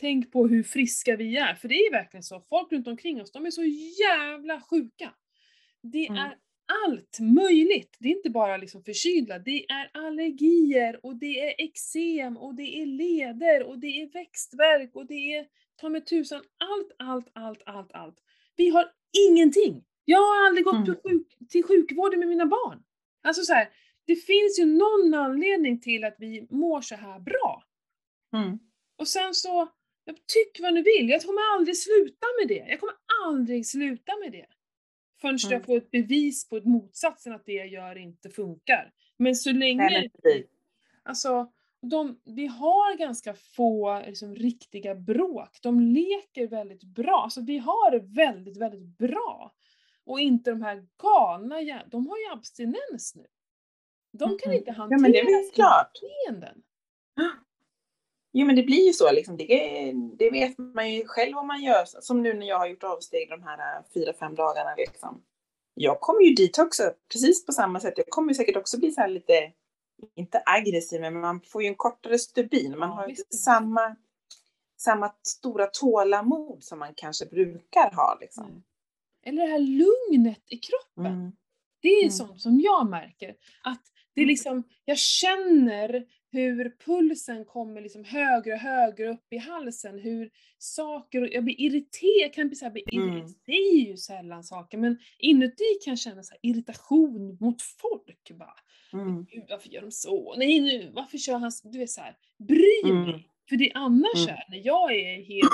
tänk 0.00 0.32
på 0.32 0.48
hur 0.48 0.62
friska 0.62 1.16
vi 1.16 1.36
är. 1.36 1.54
För 1.54 1.68
det 1.68 1.74
är 1.74 1.92
verkligen 1.92 2.22
så, 2.22 2.40
folk 2.40 2.72
runt 2.72 2.88
omkring 2.88 3.20
oss, 3.20 3.32
de 3.32 3.46
är 3.46 3.50
så 3.50 3.64
jävla 4.02 4.60
sjuka. 4.60 5.14
Det 5.82 6.06
Mm. 6.08 6.18
är 6.24 6.36
allt 6.86 7.18
möjligt. 7.20 7.96
Det 8.00 8.08
är 8.08 8.12
inte 8.16 8.30
bara 8.30 8.56
liksom 8.56 8.82
förkylda, 8.84 9.38
det 9.38 9.70
är 9.70 9.90
allergier 9.92 11.06
och 11.06 11.16
det 11.16 11.40
är 11.40 11.54
eksem 11.64 12.36
och 12.36 12.54
det 12.54 12.82
är 12.82 12.86
leder 12.86 13.62
och 13.62 13.78
det 13.78 14.02
är 14.02 14.06
växtverk 14.12 14.90
och 14.94 15.06
det 15.06 15.34
är 15.34 15.46
ta 15.76 15.88
mig 15.88 16.04
tusan 16.04 16.42
allt, 16.58 16.92
allt, 16.98 17.28
allt, 17.34 17.62
allt, 17.66 17.92
allt. 17.92 18.16
Vi 18.56 18.68
har 18.68 18.92
ingenting. 19.28 19.84
Jag 20.04 20.18
har 20.18 20.46
aldrig 20.46 20.64
gått 20.64 20.74
Mm. 20.74 20.84
till, 20.86 20.94
sjuk, 21.10 21.36
till 21.48 21.64
sjukvården 21.64 22.18
med 22.18 22.28
mina 22.28 22.46
barn. 22.46 22.82
Alltså 23.22 23.42
så 23.42 23.52
här, 23.52 23.68
det 24.06 24.16
finns 24.16 24.58
ju 24.60 24.64
någon 24.66 25.14
anledning 25.14 25.80
till 25.80 26.04
att 26.04 26.16
vi 26.18 26.46
mår 26.50 26.80
så 26.80 26.94
här 26.94 27.18
bra. 27.20 27.62
Mm. 28.36 28.58
Och 28.98 29.08
sen 29.08 29.34
så, 29.34 29.68
tyck 30.26 30.60
vad 30.60 30.74
ni 30.74 30.82
vill, 30.82 31.08
jag 31.08 31.22
kommer 31.22 31.54
aldrig 31.54 31.76
sluta 31.76 32.26
med 32.40 32.48
det. 32.48 32.66
Jag 32.70 32.80
kommer 32.80 32.94
aldrig 33.24 33.66
sluta 33.66 34.12
med 34.22 34.32
det. 34.32 34.46
Förrän 35.26 35.38
Mm. 35.52 35.52
jag 35.60 35.66
får 35.66 35.76
ett 35.76 35.90
bevis 35.90 36.48
på 36.48 36.60
motsatsen 36.64 37.32
att 37.32 37.46
det 37.46 37.52
jag 37.52 37.68
gör 37.68 37.96
inte 37.98 38.30
funkar. 38.30 38.92
Men 39.16 39.36
så 39.36 39.52
länge, 39.52 39.82
Nej, 39.82 40.00
men 40.00 40.10
precis. 40.22 40.46
alltså, 41.02 41.52
de, 41.82 42.20
vi 42.24 42.46
har 42.46 42.96
ganska 42.98 43.34
få 43.34 44.02
liksom, 44.06 44.34
riktiga 44.34 44.94
bråk. 44.94 45.58
De 45.62 45.80
leker 45.80 46.46
väldigt 46.48 46.82
bra. 46.84 47.20
Alltså 47.24 47.40
vi 47.40 47.58
har 47.58 47.90
det 47.90 47.98
väldigt, 47.98 48.56
väldigt 48.56 48.98
bra. 48.98 49.52
Och 50.04 50.20
inte 50.20 50.50
de 50.50 50.62
här 50.62 50.86
galna 51.02 51.56
de 51.90 52.06
har 52.06 52.16
ju 52.18 52.26
abstinens 52.32 53.12
nu. 53.16 53.26
De 54.12 54.38
kan 54.38 54.50
Mhm. 54.52 54.58
inte 54.58 54.70
Ja, 54.70 54.74
hantera 54.74 54.98
men 54.98 55.12
det 55.12 55.18
är 55.20 55.42
sina 55.42 55.52
klart. 55.54 55.92
beteenden. 56.26 56.62
Jo, 58.38 58.46
men 58.46 58.56
det 58.56 58.62
blir 58.62 58.86
ju 58.86 58.92
så 58.92 59.12
liksom. 59.12 59.36
Det, 59.36 59.92
det 60.18 60.30
vet 60.30 60.58
man 60.58 60.92
ju 60.92 61.06
själv 61.06 61.36
om 61.36 61.46
man 61.46 61.62
gör. 61.62 61.84
Som 61.84 62.22
nu 62.22 62.34
när 62.34 62.46
jag 62.46 62.58
har 62.58 62.66
gjort 62.66 62.84
avsteg 62.84 63.28
de 63.30 63.42
här 63.42 63.58
äh, 63.58 63.84
fyra, 63.94 64.12
fem 64.12 64.34
dagarna 64.34 64.74
liksom. 64.76 65.22
Jag 65.74 66.00
kommer 66.00 66.22
ju 66.22 66.34
dit 66.34 66.58
också, 66.58 66.92
precis 67.12 67.46
på 67.46 67.52
samma 67.52 67.80
sätt. 67.80 67.94
Jag 67.96 68.06
kommer 68.08 68.28
ju 68.28 68.34
säkert 68.34 68.56
också 68.56 68.78
bli 68.78 68.90
så 68.92 69.06
lite 69.06 69.52
inte 70.14 70.42
aggressiv, 70.46 71.00
men 71.00 71.20
man 71.20 71.40
får 71.40 71.62
ju 71.62 71.68
en 71.68 71.74
kortare 71.74 72.18
stubin. 72.18 72.78
Man 72.78 72.90
har 72.90 73.08
inte 73.08 73.22
samma, 73.36 73.96
samma 74.78 75.12
stora 75.22 75.66
tålamod 75.66 76.64
som 76.64 76.78
man 76.78 76.94
kanske 76.94 77.26
brukar 77.26 77.90
ha. 77.94 78.18
Liksom. 78.20 78.62
Eller 79.26 79.42
det 79.42 79.48
här 79.52 79.58
lugnet 79.58 80.42
i 80.46 80.56
kroppen. 80.56 81.12
Mm. 81.12 81.32
Det 81.82 81.88
är 81.88 82.02
Mm. 82.02 82.10
sånt 82.10 82.40
som 82.40 82.60
jag 82.60 82.90
märker. 82.90 83.34
Att 83.62 83.82
det 84.14 84.20
är 84.20 84.24
Mm. 84.24 84.28
liksom, 84.28 84.62
jag 84.84 84.98
känner 84.98 86.06
hur 86.40 86.76
pulsen 86.84 87.44
kommer 87.44 87.80
liksom 87.80 88.04
högre 88.04 88.52
och 88.52 88.58
högre 88.58 89.08
upp 89.08 89.32
i 89.32 89.36
halsen. 89.36 89.98
Hur 89.98 90.30
saker, 90.58 91.34
jag 91.34 91.44
blir 91.44 91.60
irriterad, 91.60 92.22
jag 92.22 92.34
kan 92.34 92.46
bli 92.48 92.56
så 92.56 92.64
här, 92.64 92.72
bli 92.72 92.82
Mm. 92.92 93.08
irriterad. 93.08 93.34
Det 93.46 93.52
är 93.52 93.86
ju 93.88 93.96
sällan 93.96 94.44
saker, 94.44 94.78
men 94.78 94.98
inuti 95.18 95.64
kan 95.84 95.90
jag 95.92 95.98
känna 95.98 96.22
så 96.22 96.34
irritation 96.42 97.36
mot 97.40 97.62
folk. 97.62 98.30
Bara, 98.38 98.54
Mm. 98.92 99.24
Gud, 99.24 99.44
varför 99.48 99.68
gör 99.68 99.80
de 99.82 99.90
så? 99.90 100.34
Nej 100.38 100.60
nu, 100.60 100.90
varför 100.94 101.18
kör 101.18 101.38
han 101.38 101.52
så? 101.52 101.68
Du 101.68 101.82
är 101.82 101.86
så 101.86 102.00
här, 102.00 102.16
bry 102.48 102.80
Mm. 102.90 103.02
mig! 103.02 103.28
För 103.48 103.56
det 103.56 103.70
är 103.70 103.76
annars 103.76 104.14
Mm. 104.26 104.28
här, 104.36 104.44
när 104.50 104.66
jag 104.66 104.92
är 104.94 105.22
helt 105.22 105.50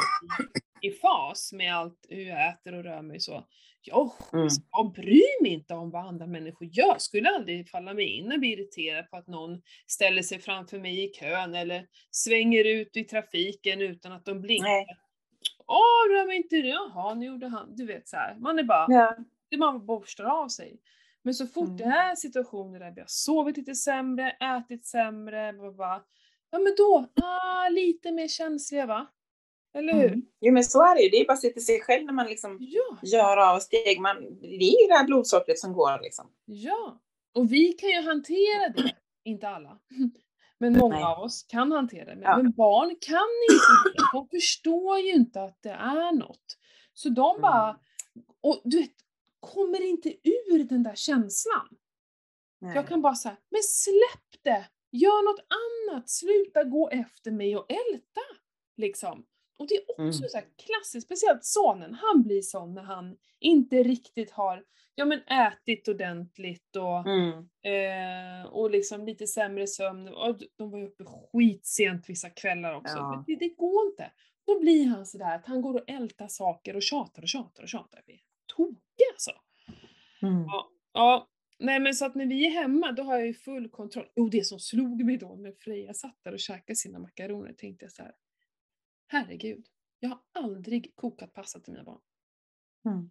i, 0.82 0.90
fas 0.90 1.52
med 1.52 1.74
allt 1.76 2.06
hur 2.08 2.24
jag 2.26 2.48
äter 2.48 2.74
och 2.74 2.84
rör 2.84 3.02
mig 3.02 3.20
så, 3.20 3.46
jag, 3.82 4.12
Mm. 4.32 4.48
jag 4.70 4.92
bryr 4.92 5.42
mig 5.42 5.52
inte 5.52 5.74
om 5.74 5.90
vad 5.90 6.06
andra 6.06 6.26
människor 6.26 6.68
gör. 6.72 6.98
Skulle 6.98 7.28
aldrig 7.30 7.68
falla 7.70 7.94
mig 7.94 8.06
in 8.06 8.32
och 8.32 8.38
bli 8.38 8.52
irriterad 8.52 9.10
på 9.10 9.16
att 9.16 9.26
någon 9.26 9.62
ställer 9.86 10.22
sig 10.22 10.38
framför 10.38 10.78
mig 10.78 11.04
i 11.04 11.08
kön 11.08 11.54
eller 11.54 11.86
svänger 12.10 12.64
ut 12.64 12.96
i 12.96 13.04
trafiken 13.04 13.80
utan 13.82 14.12
att 14.12 14.24
de 14.24 14.40
blinkar. 14.40 14.68
Nej. 14.68 14.86
Åh, 15.66 16.12
rör 16.14 16.26
mig 16.26 16.36
inte, 16.36 16.56
jaha, 16.56 17.14
nu 17.14 17.26
gjorde 17.26 17.46
han, 17.48 17.76
du 17.76 17.86
vet 17.86 18.08
så 18.08 18.16
här. 18.16 18.34
Man 18.38 18.58
är 18.58 18.62
bara, 18.62 18.86
Ja. 18.88 19.16
det 19.50 19.56
man 19.56 19.86
borstar 19.86 20.24
av 20.24 20.48
sig. 20.48 20.80
Men 21.22 21.34
så 21.34 21.46
fort 21.46 21.64
Mm. 21.68 21.76
det 21.76 21.84
är 21.84 22.14
situationer 22.14 22.78
där 22.80 22.90
vi 22.90 23.00
har 23.00 23.08
sovit 23.08 23.56
lite 23.56 23.74
sämre, 23.74 24.30
ätit 24.30 24.86
sämre, 24.86 25.52
bla, 25.52 25.72
bla, 25.72 26.04
ja 26.50 26.58
men 26.58 26.74
då, 26.76 27.06
ah, 27.22 27.68
lite 27.68 28.12
mer 28.12 28.28
känsliga 28.28 28.86
va? 28.86 29.06
Eller 29.74 29.92
hur? 29.92 30.06
Mm. 30.08 30.22
Jo 30.40 30.52
men 30.52 30.64
så 30.64 30.82
är 30.82 30.94
det 30.94 31.02
ju, 31.02 31.08
det 31.08 31.16
är 31.20 31.26
bara 31.26 31.32
att 31.32 31.40
se 31.40 31.50
till 31.50 31.64
sig 31.66 31.80
själv 31.80 32.04
när 32.06 32.12
man 32.12 32.26
liksom 32.26 32.58
Ja, 32.60 32.98
gör 33.02 33.36
avsteg. 33.54 34.00
Man, 34.00 34.16
det 34.40 34.64
är 34.64 34.88
det 34.88 34.94
här 34.94 35.04
blodsockret 35.06 35.58
som 35.58 35.72
går 35.72 36.00
liksom. 36.02 36.30
ja. 36.44 37.00
Och 37.34 37.52
vi 37.52 37.72
kan 37.72 37.90
ju 37.90 38.00
hantera 38.02 38.68
det, 38.76 38.96
inte 39.24 39.48
alla. 39.48 39.78
Men 40.58 40.78
många 40.78 40.94
Nej. 40.94 41.04
av 41.04 41.22
oss 41.22 41.42
kan 41.48 41.72
hantera 41.72 42.04
det. 42.04 42.14
Men, 42.14 42.22
Ja. 42.22 42.36
men 42.36 42.52
barn 42.52 42.96
kan 43.00 43.28
inte 43.50 43.64
det. 44.02 44.04
De 44.12 44.28
förstår 44.28 44.98
ju 44.98 45.12
inte 45.12 45.42
att 45.42 45.62
det 45.62 45.70
är 45.70 46.12
något. 46.12 46.58
Så 46.94 47.08
de 47.08 47.30
Mm. 47.30 47.42
bara, 47.42 47.78
och 48.40 48.60
du 48.64 48.78
vet, 48.80 48.90
kommer 49.40 49.80
inte 49.82 50.08
ur 50.28 50.64
den 50.64 50.82
där 50.82 50.94
känslan. 50.94 51.68
Nej. 52.60 52.74
Jag 52.76 52.88
kan 52.88 53.02
bara 53.02 53.14
säga, 53.14 53.36
men 53.50 53.62
släpp 53.62 54.42
det! 54.44 54.68
Gör 54.90 55.24
något 55.24 55.46
annat! 55.48 56.10
Sluta 56.10 56.64
gå 56.64 56.88
efter 56.90 57.30
mig 57.30 57.56
och 57.56 57.66
älta! 57.70 58.20
Liksom. 58.76 59.24
Och 59.62 59.68
det 59.68 59.74
är 59.74 59.82
också 59.90 60.02
Mm. 60.02 60.12
så 60.12 60.36
här 60.36 60.46
klassiskt, 60.66 61.06
speciellt 61.06 61.44
sonen, 61.44 61.94
han 61.94 62.22
blir 62.22 62.42
sån 62.42 62.74
när 62.74 62.82
han 62.82 63.16
inte 63.40 63.82
riktigt 63.82 64.30
har 64.30 64.64
ja, 64.94 65.04
men 65.04 65.20
ätit 65.22 65.88
ordentligt 65.88 66.76
och, 66.76 67.06
Mm. 67.08 67.32
eh, 67.62 68.46
och 68.46 68.70
liksom 68.70 69.04
lite 69.06 69.26
sämre 69.26 69.66
sömn. 69.66 70.08
Och 70.08 70.38
de 70.56 70.70
var 70.70 70.78
ju 70.78 70.86
uppe 70.86 71.04
skitsent 71.04 72.08
vissa 72.08 72.30
kvällar 72.30 72.74
också. 72.74 72.96
Ja. 72.96 73.24
Det, 73.26 73.36
det 73.36 73.48
går 73.48 73.86
inte. 73.90 74.10
Då 74.46 74.60
blir 74.60 74.86
han 74.86 75.06
sådär 75.06 75.34
att 75.36 75.46
han 75.46 75.62
går 75.62 75.74
och 75.74 75.84
ältar 75.90 76.28
saker 76.28 76.76
och 76.76 76.82
tjatar 76.82 77.22
och 77.22 77.28
tjatar 77.28 77.62
och 77.62 77.68
tjatar. 77.68 78.02
Vi 78.06 78.12
är 78.12 78.20
tokiga 78.56 79.06
alltså. 79.12 79.30
Mm. 80.22 80.42
Ja, 80.44 80.70
ja. 80.92 81.28
Nej 81.58 81.80
men 81.80 81.94
så 81.94 82.04
att 82.04 82.14
när 82.14 82.26
vi 82.26 82.46
är 82.46 82.50
hemma 82.50 82.92
då 82.92 83.02
har 83.02 83.14
jag 83.18 83.26
ju 83.26 83.34
full 83.34 83.68
kontroll. 83.70 84.06
Jo 84.16 84.28
det 84.28 84.46
som 84.46 84.60
slog 84.60 85.04
mig 85.04 85.16
då 85.16 85.34
när 85.34 85.52
Freja 85.52 85.94
satt 85.94 86.18
där 86.24 86.32
och 86.32 86.40
käkade 86.40 86.76
sina 86.76 86.98
makaroner 86.98 87.52
tänkte 87.52 87.84
jag 87.84 87.92
så 87.92 88.02
här. 88.02 88.12
Herregud, 89.12 89.66
jag 90.00 90.08
har 90.08 90.18
aldrig 90.32 90.96
kokat 90.96 91.32
pasta 91.34 91.60
till 91.60 91.72
mina 91.72 91.84
barn. 91.84 92.00
Mm. 92.86 93.10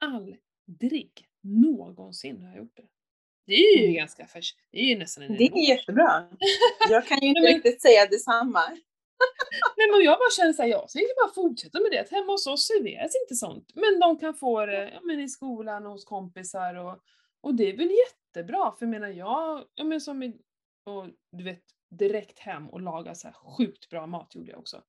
Aldrig 0.00 1.28
någonsin 1.42 2.42
har 2.42 2.48
jag 2.48 2.58
gjort 2.58 2.76
det. 2.76 2.86
Det 3.46 3.52
är 3.54 3.78
ju 3.78 3.84
Mm. 3.84 3.94
ganska 3.96 4.26
färskt. 4.26 4.58
Det 4.70 4.78
är 4.78 4.84
ju 4.84 4.98
nästan 4.98 5.24
en 5.24 5.36
Det 5.36 5.44
är 5.44 5.68
jättebra. 5.68 6.28
Jag 6.90 7.06
kan 7.06 7.18
ju 7.20 7.28
inte 7.28 7.40
men- 7.40 7.52
riktigt 7.54 7.82
säga 7.82 8.06
detsamma. 8.06 8.60
Nej 9.76 9.90
men 9.90 10.00
jag 10.04 10.18
bara 10.18 10.30
känner 10.36 10.52
såhär, 10.52 10.68
jag 10.68 10.88
tänker 10.88 11.24
bara 11.26 11.34
fortsätta 11.34 11.80
med 11.80 11.90
det. 11.90 11.98
Att 12.00 12.10
hemma 12.10 12.32
hos 12.32 12.46
oss 12.46 12.66
serveras 12.66 13.12
inte 13.24 13.34
sånt. 13.34 13.72
Men 13.74 14.00
de 14.00 14.18
kan 14.18 14.34
få 14.34 14.66
det 14.66 14.90
ja, 14.94 15.00
men 15.02 15.20
i 15.20 15.28
skolan 15.28 15.86
och 15.86 15.92
hos 15.92 16.04
kompisar 16.04 16.74
och, 16.74 16.98
och 17.40 17.54
det 17.54 17.64
är 17.70 17.76
väl 17.76 17.90
jättebra. 17.90 18.72
För 18.78 18.86
jag 18.86 18.90
menar 18.90 19.08
jag, 19.08 19.64
ja 19.74 19.84
men 19.84 20.00
som 20.00 20.22
och 20.84 21.06
du 21.32 21.44
vet 21.44 21.62
direkt 21.90 22.38
hem 22.38 22.68
och 22.70 22.80
laga 22.80 23.14
så 23.14 23.26
här 23.28 23.34
sjukt 23.34 23.88
bra 23.88 24.06
mat 24.06 24.34
gjorde 24.34 24.50
jag 24.50 24.60
också. 24.60 24.82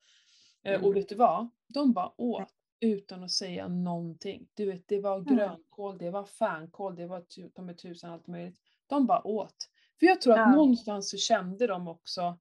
Eh, 0.64 0.74
Mm. 0.74 0.86
Och 0.86 0.96
vet 0.96 1.10
du 1.10 1.16
vad? 1.16 1.50
De 1.68 1.94
bara 1.94 2.22
åt 2.22 2.48
utan 2.80 3.24
att 3.24 3.32
säga 3.32 3.68
någonting. 3.68 4.48
Du 4.54 4.66
vet 4.66 4.88
det 4.88 5.00
var 5.00 5.16
Mm. 5.20 5.36
grönkål, 5.36 5.98
det 5.98 6.10
var 6.10 6.24
fänkål, 6.26 6.96
det 6.96 7.06
var 7.08 7.24
ta 7.50 7.62
mig 7.62 7.76
tusan 7.76 8.12
allt 8.12 8.28
möjligt. 8.28 8.60
De 8.88 9.06
bara 9.08 9.28
åt. 9.28 9.56
För 10.00 10.06
jag 10.06 10.22
tror 10.22 10.34
att 10.34 10.40
Ja. 10.40 10.52
någonstans 10.56 11.10
så 11.10 11.18
kände 11.18 11.68
de 11.68 11.88
också 11.88 12.38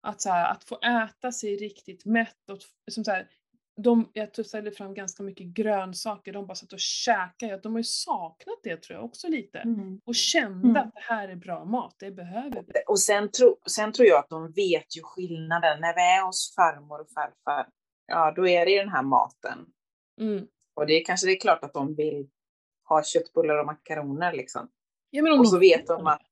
att, 0.00 0.20
så 0.20 0.30
här, 0.30 0.50
att 0.52 0.64
få 0.64 0.78
äta 0.80 1.32
sig 1.32 1.56
riktigt 1.56 2.04
mätt 2.04 2.50
och 2.50 2.58
som 2.92 3.04
så 3.04 3.10
här, 3.10 3.30
de, 3.76 4.10
jag 4.12 4.34
tror 4.34 4.44
ställde 4.44 4.70
fram 4.72 4.94
ganska 4.94 5.22
mycket 5.22 5.46
grönsaker, 5.46 6.32
de 6.32 6.46
bara 6.46 6.54
satt 6.54 6.72
och 6.72 6.80
käkade. 6.80 7.56
De 7.62 7.72
har 7.72 7.78
ju 7.80 7.84
saknat 7.84 8.58
det 8.62 8.76
tror 8.76 8.96
jag 8.98 9.04
också 9.04 9.28
lite. 9.28 9.58
Mm. 9.58 10.00
Och 10.04 10.14
kände 10.14 10.68
Mm. 10.68 10.76
att 10.76 10.94
det 10.94 11.00
här 11.00 11.28
är 11.28 11.36
bra 11.36 11.64
mat, 11.64 11.94
det 11.98 12.10
behöver 12.10 12.64
vi. 12.66 12.72
Och 12.86 13.00
sen, 13.00 13.30
tro, 13.30 13.56
sen 13.66 13.92
tror 13.92 14.08
jag 14.08 14.18
att 14.18 14.28
de 14.28 14.52
vet 14.52 14.96
ju 14.96 15.02
skillnaden. 15.02 15.80
När 15.80 15.94
vi 15.94 16.00
är 16.00 16.26
hos 16.26 16.54
farmor 16.54 17.00
och 17.00 17.10
farfar, 17.10 17.68
ja 18.06 18.32
då 18.36 18.48
är 18.48 18.64
det 18.64 18.70
ju 18.72 18.78
den 18.78 18.88
här 18.88 19.02
maten. 19.02 19.58
Mm. 20.20 20.46
Och 20.74 20.86
det 20.86 20.92
är 21.00 21.04
kanske 21.04 21.26
det 21.26 21.32
är 21.32 21.40
klart 21.40 21.64
att 21.64 21.72
de 21.72 21.94
vill 21.94 22.28
ha 22.88 23.02
köttbullar 23.04 23.58
och 23.58 23.66
makaroner 23.66 24.32
liksom. 24.32 24.68
Ja, 25.10 25.38
Och 25.40 25.48
så 25.48 25.58
vet 25.58 25.86
de 25.86 26.06
att 26.06 26.22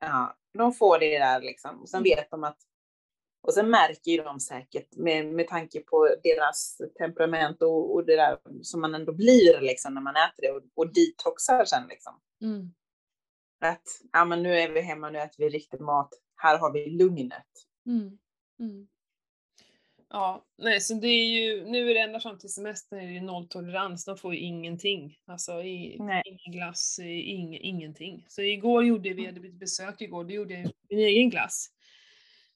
ja, 0.00 0.36
de 0.58 0.72
får 0.72 0.98
det 0.98 1.18
där 1.18 1.40
liksom. 1.40 1.80
Och 1.82 1.88
sen 1.88 1.98
Mm. 2.00 2.16
vet 2.16 2.30
de 2.30 2.44
att 2.44 2.58
och 3.46 3.54
sen 3.54 3.70
märker 3.70 4.10
ju 4.10 4.22
de 4.22 4.40
säkert 4.40 4.96
med, 4.96 5.26
med 5.26 5.48
tanke 5.48 5.80
på 5.80 6.16
deras 6.22 6.80
temperament 6.98 7.62
och, 7.62 7.94
och 7.94 8.06
det 8.06 8.16
där 8.16 8.38
som 8.62 8.80
man 8.80 8.94
ändå 8.94 9.12
blir 9.12 9.60
liksom 9.60 9.94
när 9.94 10.00
man 10.00 10.16
äter 10.16 10.42
det 10.42 10.50
och, 10.50 10.62
och 10.74 10.92
detoxar 10.92 11.64
sen 11.64 11.88
liksom. 11.88 12.20
Mm. 12.42 12.74
Att 13.60 13.82
ja, 14.12 14.24
men 14.24 14.42
nu 14.42 14.58
är 14.58 14.70
vi 14.70 14.80
hemma, 14.80 15.10
nu 15.10 15.18
äter 15.18 15.44
vi 15.44 15.48
riktig 15.48 15.80
mat. 15.80 16.10
Här 16.36 16.58
har 16.58 16.72
vi 16.72 16.90
lugnet. 16.90 17.46
Mm. 17.86 18.18
Mm. 18.60 18.88
Ja, 20.10 20.44
nej 20.58 20.80
så 20.80 20.94
det 20.94 21.08
är 21.08 21.26
ju, 21.26 21.64
nu 21.64 21.90
är 21.90 21.94
det 21.94 22.00
ända 22.00 22.20
fram 22.20 22.38
till 22.38 22.52
semestern 22.52 22.98
är 22.98 23.14
det 23.14 23.20
nolltolerans, 23.20 24.04
de 24.04 24.16
får 24.16 24.34
ju 24.34 24.40
ingenting. 24.40 25.18
Alltså 25.26 25.62
i, 25.62 25.98
ingen 26.24 26.52
glass, 26.52 26.98
ing, 27.02 27.58
ingenting. 27.58 28.24
Så 28.28 28.42
igår 28.42 28.84
gjorde 28.84 29.12
vi, 29.12 29.26
hade 29.26 29.40
blivit 29.40 29.60
besök 29.60 30.00
igår, 30.00 30.24
då 30.24 30.30
gjorde 30.30 30.54
jag 30.54 30.70
min 30.88 30.98
egen 30.98 31.30
glass. 31.30 31.70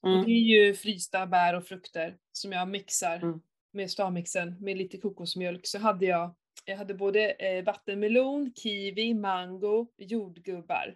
Och 0.03 0.09
Mm. 0.09 0.25
det 0.25 0.31
är 0.31 0.67
ju 0.67 0.75
frysta 0.75 1.27
bär 1.27 1.55
och 1.55 1.65
frukter 1.67 2.17
som 2.33 2.53
jag 2.53 2.69
mixar 2.69 3.17
Mm. 3.17 3.41
med 3.73 3.91
stavmixen 3.91 4.57
med 4.61 4.77
lite 4.77 4.99
kokosmjölk. 4.99 5.67
Så 5.67 5.79
hade 5.79 6.07
jag, 6.07 6.35
jag 6.65 6.77
hade 6.77 6.95
både 6.95 7.31
eh, 7.31 7.65
vattenmelon, 7.65 8.53
kiwi, 8.57 9.15
mango, 9.15 9.87
jordgubbar. 9.99 10.95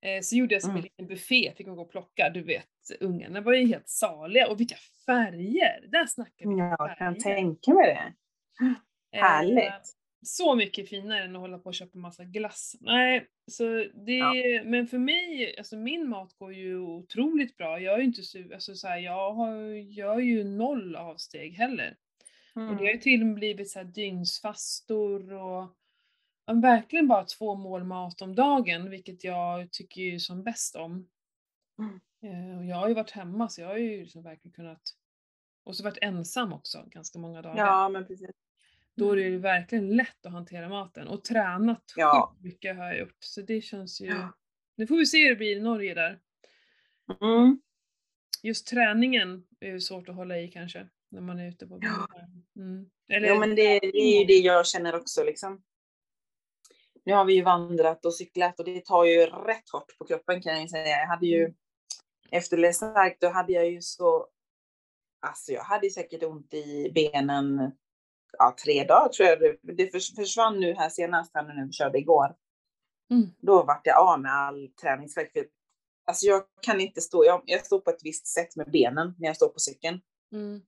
Eh, 0.00 0.20
så 0.22 0.36
gjorde 0.36 0.54
jag 0.54 0.62
som 0.62 0.70
en 0.70 0.76
Mm. 0.76 0.84
liten 0.84 1.06
buffé, 1.06 1.52
fick 1.56 1.66
man 1.66 1.76
gå 1.76 1.82
och 1.82 1.90
plocka. 1.90 2.30
Du 2.34 2.42
vet, 2.42 2.66
ungarna 3.00 3.40
var 3.40 3.52
ju 3.52 3.66
helt 3.66 3.88
saliga. 3.88 4.48
Och 4.50 4.60
vilka 4.60 4.76
färger! 5.06 5.86
Där 5.88 6.06
snackar 6.06 6.48
vi 6.48 6.58
Jag 6.58 6.98
kan 6.98 7.18
tänka 7.18 7.74
mig 7.74 7.86
det. 7.86 8.12
Eh, 9.18 9.22
Härligt. 9.22 9.96
Så 10.22 10.54
mycket 10.54 10.88
finare 10.88 11.24
än 11.24 11.36
att 11.36 11.40
hålla 11.42 11.58
på 11.58 11.64
och 11.68 11.74
köpa 11.74 11.98
massa 11.98 12.24
glass. 12.24 12.76
Nej, 12.80 13.28
så 13.50 13.84
det, 13.94 14.22
men 14.64 14.86
för 14.86 14.98
mig, 14.98 15.54
alltså 15.58 15.76
min 15.76 16.08
mat 16.08 16.32
går 16.38 16.54
ju 16.54 16.78
otroligt 16.78 17.56
bra. 17.56 17.80
Jag 17.80 17.94
är 17.94 17.98
ju 17.98 18.04
inte 18.04 18.20
su- 18.20 18.54
alltså 18.54 18.74
så 18.74 18.88
här, 18.88 18.98
jag 18.98 19.32
har, 19.34 19.56
gör 19.72 20.18
ju 20.18 20.44
noll 20.44 20.96
avsteg 20.96 21.52
heller. 21.54 21.96
Och 22.54 22.60
det 22.62 22.66
har 22.74 22.82
ju 22.82 22.88
Mm. 22.90 23.00
till 23.00 23.20
och 23.20 23.26
med 23.26 23.34
blivit 23.36 23.70
så 23.70 23.78
här 23.78 23.86
dygnsfastor 23.86 25.32
och 25.32 25.74
ja, 26.46 26.52
verkligen 26.54 27.08
bara 27.08 27.24
två 27.24 27.54
mål 27.54 27.84
mat 27.84 28.22
om 28.22 28.34
dagen, 28.34 28.90
vilket 28.90 29.24
jag 29.24 29.70
tycker 29.72 30.02
ju 30.02 30.20
som 30.20 30.42
bäst 30.42 30.76
om. 30.76 31.08
Mm. 31.78 32.00
Eh, 32.22 32.58
och 32.58 32.64
jag 32.64 32.76
har 32.76 32.88
ju 32.88 32.94
varit 32.94 33.10
hemma 33.10 33.48
så 33.48 33.60
jag 33.60 33.68
har 33.68 33.76
ju 33.76 34.00
liksom 34.00 34.22
verkligen 34.22 34.52
kunnat, 34.52 34.82
och 35.64 35.76
så 35.76 35.84
varit 35.84 35.98
ensam 36.02 36.52
också 36.52 36.84
ganska 36.86 37.18
många 37.18 37.42
dagar. 37.42 37.56
Ja, 37.66 37.88
men 37.88 38.06
precis. 38.06 38.30
Då 38.98 39.12
är 39.12 39.16
det 39.16 39.22
ju 39.22 39.38
verkligen 39.38 39.96
lätt 39.96 40.26
att 40.26 40.32
hantera 40.32 40.68
maten 40.68 41.08
och 41.08 41.24
tränat 41.24 41.92
Ja. 41.96 42.36
mycket 42.40 42.76
har 42.76 42.84
jag 42.84 42.98
gjort. 42.98 43.16
Så 43.20 43.40
det 43.42 43.60
känns 43.60 44.00
ju, 44.00 44.06
Ja. 44.06 44.32
nu 44.76 44.86
får 44.86 44.96
vi 44.96 45.06
se 45.06 45.22
hur 45.22 45.30
det 45.30 45.36
blir 45.36 45.56
i 45.56 45.60
Norge 45.60 45.94
där. 45.94 46.20
Mm. 47.20 47.60
Just 48.42 48.66
träningen 48.66 49.46
är 49.60 49.68
ju 49.68 49.80
svårt 49.80 50.08
att 50.08 50.14
hålla 50.14 50.38
i 50.38 50.48
kanske, 50.48 50.88
när 51.10 51.20
man 51.20 51.38
är 51.38 51.48
ute 51.48 51.66
på 51.66 51.78
Ja. 51.82 52.08
Mm. 52.56 52.90
Eller, 53.08 53.28
Jo, 53.28 53.38
men 53.40 53.50
det, 53.50 53.78
det 53.80 53.98
är 53.98 54.18
ju 54.20 54.24
det 54.24 54.38
jag 54.38 54.66
känner 54.66 54.94
också 54.94 55.24
liksom. 55.24 55.62
Nu 57.04 57.12
har 57.12 57.24
vi 57.24 57.34
ju 57.34 57.42
vandrat 57.42 58.04
och 58.04 58.14
cyklat 58.14 58.58
och 58.58 58.64
det 58.64 58.84
tar 58.84 59.04
ju 59.04 59.26
rätt 59.26 59.70
hårt 59.72 59.98
på 59.98 60.04
kroppen 60.06 60.42
kan 60.42 60.52
jag 60.52 60.62
ju 60.62 60.68
säga. 60.68 60.86
Jag 60.98 61.06
hade 61.06 61.26
ju 61.26 61.44
Mm. 61.44 61.54
efter 62.40 62.56
Les 62.56 62.82
Arcs, 62.82 63.18
då 63.20 63.28
hade 63.28 63.52
jag 63.52 63.70
ju 63.70 63.80
så, 63.82 64.26
alltså 65.20 65.52
jag 65.52 65.62
hade 65.62 65.90
säkert 65.90 66.22
ont 66.22 66.54
i 66.54 66.90
benen, 66.94 67.72
ja 68.38 68.56
tre 68.64 68.84
dagar 68.84 69.08
tror 69.08 69.28
jag. 69.28 69.56
Det 69.76 70.14
försvann 70.16 70.60
nu 70.60 70.74
här 70.74 70.88
senast, 70.88 71.34
när 71.34 71.66
vi 71.66 71.72
körde 71.72 71.98
igår. 71.98 72.34
Mm. 73.10 73.28
Då 73.38 73.62
vart 73.62 73.86
jag 73.86 73.98
av 73.98 74.20
med 74.20 74.32
all 74.32 74.68
träningsvärk. 74.68 75.32
Alltså 76.06 76.26
jag 76.26 76.42
kan 76.60 76.80
inte 76.80 77.00
stå, 77.00 77.24
jag, 77.24 77.42
jag 77.44 77.66
står 77.66 77.80
på 77.80 77.90
ett 77.90 78.04
visst 78.04 78.26
sätt 78.26 78.56
med 78.56 78.70
benen 78.70 79.14
när 79.18 79.26
jag 79.26 79.36
står 79.36 79.48
på 79.48 79.58
cykeln. 79.58 80.00
Mm. 80.32 80.60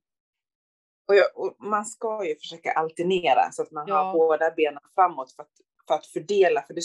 Och, 1.09 1.15
jag, 1.15 1.27
och, 1.35 1.57
man 1.59 1.85
ska 1.85 2.25
ju 2.25 2.37
försöka 2.37 2.73
alternera 2.73 3.53
så 3.53 3.63
att 3.63 3.71
man 3.71 3.89
ja. 3.89 4.03
har 4.03 4.13
båda 4.13 4.51
benen 4.51 4.83
framåt 4.95 5.33
för 5.33 5.43
att, 5.43 5.53
för 5.89 5.95
att 5.95 6.07
fördela, 6.07 6.63
för 6.63 6.75
det, 6.75 6.83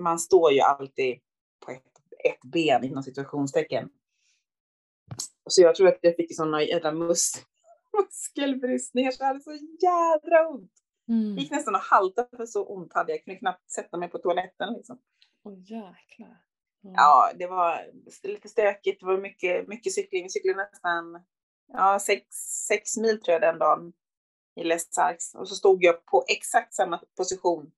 man 0.00 0.18
står 0.18 0.52
ju 0.52 0.60
alltid 0.60 1.20
på 1.66 1.70
ett, 1.70 1.82
ett 2.24 2.50
ben 2.52 2.84
inom 2.84 3.02
situationstecken. 3.02 3.90
Så 5.50 5.62
jag 5.62 5.74
tror 5.74 5.88
att 5.88 5.98
jag 6.00 6.16
fick 6.16 6.36
sådana 6.36 6.62
jädra 6.62 6.92
mus 6.92 7.32
muskelbristningar 7.98 9.10
så 9.10 9.22
jag 9.22 9.26
hade 9.26 9.40
så 9.40 9.58
jädra 9.82 10.48
ont. 10.48 10.72
Mm. 11.08 11.38
gick 11.38 11.50
nästan 11.50 11.74
att 11.74 11.82
halta 11.82 12.26
för 12.36 12.46
så 12.46 12.66
ont 12.66 12.92
hade 12.92 13.12
jag. 13.12 13.18
Jag 13.18 13.24
kunde 13.24 13.38
knappt 13.38 13.70
sätta 13.70 13.96
mig 13.96 14.08
på 14.08 14.18
toaletten 14.18 14.74
liksom. 14.74 14.98
Oh, 15.44 15.58
jäklar. 15.58 16.42
Mm. 16.84 16.94
Ja, 16.94 17.30
det 17.34 17.46
var 17.46 17.90
lite 18.22 18.48
stökigt. 18.48 19.00
Det 19.00 19.06
var 19.06 19.18
mycket, 19.18 19.68
mycket 19.68 19.92
cykling. 19.92 20.22
Vi 20.22 20.28
cyklade 20.28 20.58
nästan 20.58 21.22
ja, 21.72 21.98
sex, 21.98 22.26
sex 22.68 22.96
mil 22.96 23.20
tror 23.20 23.32
jag 23.32 23.42
den 23.42 23.58
dagen 23.58 23.92
i 24.56 24.64
Les 24.64 24.98
Arcs. 24.98 25.34
Och 25.34 25.48
så 25.48 25.54
stod 25.54 25.84
jag 25.84 26.04
på 26.04 26.24
exakt 26.28 26.74
samma 26.74 27.00
position 27.16 27.72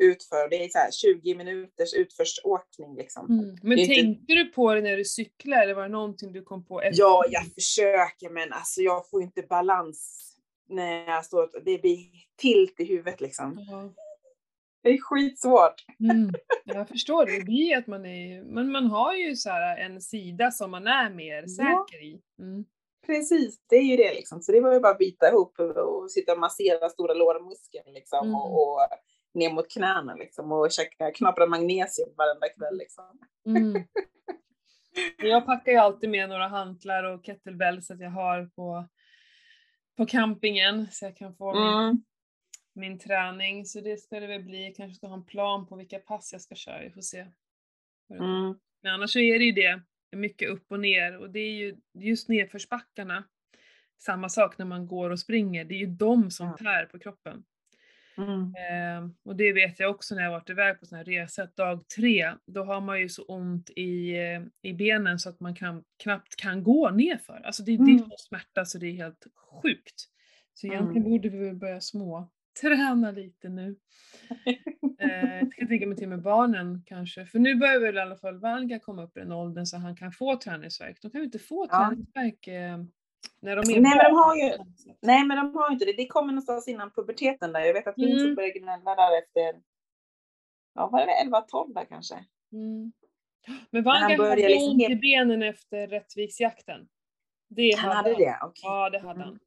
utför. 0.00 0.48
Det 0.48 0.64
är 0.64 0.68
så 0.68 0.78
här 0.78 0.90
20 0.90 1.34
minuters 1.34 1.94
utförsåkning 1.94 2.96
liksom. 2.96 3.26
Mm. 3.30 3.56
Men 3.62 3.76
tänkte 3.78 3.94
inte... 3.94 4.32
du 4.32 4.44
på 4.44 4.74
det 4.74 4.80
när 4.80 4.96
du 4.96 5.04
cyklade 5.04 5.62
eller 5.62 5.74
var 5.74 5.82
det 5.82 5.88
någonting 5.88 6.32
du 6.32 6.42
kom 6.42 6.64
på 6.64 6.82
efter? 6.82 7.02
Ja, 7.02 7.24
jag 7.30 7.44
försöker 7.54 8.30
men 8.30 8.52
alltså 8.52 8.80
jag 8.80 9.10
får 9.10 9.22
inte 9.22 9.42
balans 9.42 10.26
när 10.68 11.06
jag 11.06 11.24
står. 11.24 11.50
Det 11.64 11.78
blir 11.78 12.06
tilt 12.36 12.80
i 12.80 12.84
huvudet 12.84 13.20
liksom. 13.20 13.58
Mm. 13.58 13.92
Det 14.82 14.90
är 14.90 14.98
skitsvårt. 14.98 15.84
Mm, 16.10 16.32
jag 16.64 16.88
förstår 16.88 17.26
det. 17.26 17.38
Det 17.38 17.44
blir 17.44 17.76
att 17.76 17.86
man 17.86 18.06
är, 18.06 18.42
men 18.42 18.72
man 18.72 18.86
har 18.86 19.14
ju 19.14 19.36
så 19.36 19.50
en 19.78 20.00
sida 20.00 20.50
som 20.50 20.70
man 20.70 20.86
är 20.86 21.10
mer 21.10 21.46
säker 21.46 22.02
i. 22.04 22.20
Mm. 22.38 22.64
Precis, 23.06 23.60
det 23.68 23.76
är 23.76 23.82
ju 23.82 23.96
det 23.96 24.14
liksom. 24.14 24.42
Så 24.42 24.52
det 24.52 24.60
var 24.60 24.74
ju 24.74 24.80
bara 24.80 24.92
att 24.92 24.98
bita 24.98 25.28
ihop 25.28 25.58
och 25.58 26.10
sitta 26.10 26.32
och 26.32 26.38
massera 26.38 26.88
stora 26.88 27.14
lårmuskeln 27.14 27.94
liksom 27.94 28.26
mm. 28.26 28.34
och, 28.34 28.62
och, 28.62 28.80
ner 29.34 29.52
mot 29.52 29.70
knäna 29.70 30.14
liksom 30.14 30.52
och 30.52 30.70
käka, 30.70 31.10
knapra 31.10 31.46
magnesium 31.46 32.08
varenda 32.16 32.48
kväll 32.48 32.78
liksom. 32.78 33.18
Mm. 33.46 33.84
Jag 35.22 35.46
packar 35.46 35.72
ju 35.72 35.78
alltid 35.78 36.10
med 36.10 36.28
några 36.28 36.48
hantlar 36.48 37.04
och 37.04 37.24
kettlebells 37.26 37.90
att 37.90 38.00
jag 38.00 38.10
har 38.10 38.46
på, 38.46 38.88
på 39.96 40.06
campingen 40.06 40.86
så 40.90 41.04
jag 41.04 41.16
kan 41.16 41.36
få 41.36 41.54
min 41.54 41.62
mm 41.62 42.02
min 42.74 42.98
träning. 42.98 43.66
Så 43.66 43.80
det 43.80 43.96
ska 43.96 44.20
det 44.20 44.26
väl 44.26 44.42
bli. 44.42 44.74
kanske 44.76 44.94
ska 44.94 45.06
ha 45.06 45.14
en 45.14 45.26
plan 45.26 45.66
på 45.66 45.76
vilka 45.76 45.98
pass 45.98 46.32
jag 46.32 46.40
ska 46.40 46.54
köra. 46.54 46.82
Vi 46.82 46.90
får 46.90 47.00
se. 47.00 47.26
Mm. 48.10 48.58
Men 48.82 48.94
annars 48.94 49.12
så 49.12 49.18
är 49.18 49.38
det 49.38 49.44
ju 49.44 49.52
det. 49.52 49.82
Mycket 50.16 50.48
upp 50.48 50.72
och 50.72 50.80
ner. 50.80 51.18
Och 51.18 51.30
det 51.30 51.40
är 51.40 51.52
ju 51.52 51.76
just 51.94 52.28
nedförsbackarna. 52.28 53.24
Samma 53.98 54.28
sak 54.28 54.58
när 54.58 54.66
man 54.66 54.86
går 54.86 55.10
och 55.10 55.20
springer. 55.20 55.64
Det 55.64 55.74
är 55.74 55.78
ju 55.78 55.86
de 55.86 56.30
som 56.30 56.56
tär 56.56 56.86
på 56.86 56.98
kroppen. 56.98 57.44
Mm. 58.22 58.54
Eh, 58.54 59.10
och 59.24 59.36
det 59.36 59.52
vet 59.52 59.80
jag 59.80 59.90
också 59.90 60.14
när 60.14 60.22
jag 60.22 60.30
varit 60.30 60.50
iväg 60.50 60.80
på 60.80 60.86
sån 60.86 60.98
här 60.98 61.04
resa, 61.04 61.46
dag 61.56 61.88
tre, 61.96 62.32
då 62.46 62.64
har 62.64 62.80
man 62.80 63.00
ju 63.00 63.08
så 63.08 63.22
ont 63.22 63.70
i, 63.70 64.10
eh, 64.10 64.70
i 64.70 64.74
benen 64.74 65.18
så 65.18 65.28
att 65.28 65.40
man 65.40 65.54
kan, 65.54 65.84
knappt 66.02 66.36
kan 66.36 66.62
gå 66.62 66.90
nerför. 66.90 67.40
Alltså 67.44 67.62
det, 67.62 67.74
mm. 67.74 67.86
det 67.86 67.92
är 67.92 68.08
så 68.08 68.16
smärta 68.18 68.64
så 68.64 68.78
det 68.78 68.86
är 68.86 68.92
helt 68.92 69.26
sjukt. 69.62 70.06
Så 70.54 70.66
egentligen 70.66 71.06
mm. 71.06 71.10
borde 71.10 71.28
vi 71.28 71.52
börja 71.52 71.80
små 71.80 72.30
träna 72.60 73.10
lite 73.10 73.48
nu. 73.48 73.76
eh, 74.98 75.38
jag 75.40 75.52
kan 75.52 75.68
tänka 75.68 75.86
mig 75.86 75.96
till 75.96 76.08
med 76.08 76.22
barnen 76.22 76.82
kanske, 76.86 77.26
för 77.26 77.38
nu 77.38 77.54
börjar 77.54 77.80
väl 77.80 77.96
i 77.96 78.00
alla 78.00 78.16
fall 78.16 78.38
Valga 78.38 78.78
komma 78.78 79.02
upp 79.02 79.16
i 79.16 79.20
den 79.20 79.32
åldern 79.32 79.66
så 79.66 79.76
han 79.76 79.96
kan 79.96 80.12
få 80.12 80.36
träningsverk. 80.36 81.02
De 81.02 81.10
kan 81.10 81.20
ju 81.20 81.24
inte 81.24 81.38
få 81.38 81.66
ja. 81.70 81.88
träningsverk 81.88 82.46
eh, 82.46 82.78
när 83.40 83.56
de 83.56 83.60
är 83.60 83.80
nej, 83.80 83.96
men 83.96 84.04
de 84.04 84.16
har 84.16 84.36
ju, 84.36 84.58
nej 85.00 85.24
men 85.24 85.36
de 85.36 85.54
har 85.54 85.72
inte 85.72 85.84
det. 85.84 85.92
Det 85.92 86.06
kommer 86.06 86.32
någonstans 86.32 86.68
innan 86.68 86.90
puberteten 86.90 87.52
där. 87.52 87.60
Jag 87.60 87.74
vet 87.74 87.86
att 87.86 87.98
Vincent 87.98 88.20
mm. 88.20 88.34
började 88.34 88.58
gnälla 88.58 88.94
där 88.94 89.18
efter, 89.18 89.62
ja 90.74 90.88
vad 90.92 91.02
är 91.02 91.06
det, 91.06 91.30
11-12 91.52 91.74
där 91.74 91.84
kanske. 91.84 92.14
Mm. 92.52 92.92
Men 93.70 93.82
Valga 93.82 94.28
hade 94.28 94.48
liksom 94.48 94.72
ont 94.72 94.90
i 94.90 94.96
benen 94.96 95.42
efter 95.42 95.86
Rättviksjakten. 95.86 96.88
Det 97.48 97.76
han 97.78 97.96
hade, 97.96 98.10
hade 98.10 98.24
det? 98.24 98.38
Okay. 98.46 98.60
Ja, 98.62 98.90
det 98.90 98.98
hade 98.98 99.22
mm. 99.22 99.28
han. 99.28 99.40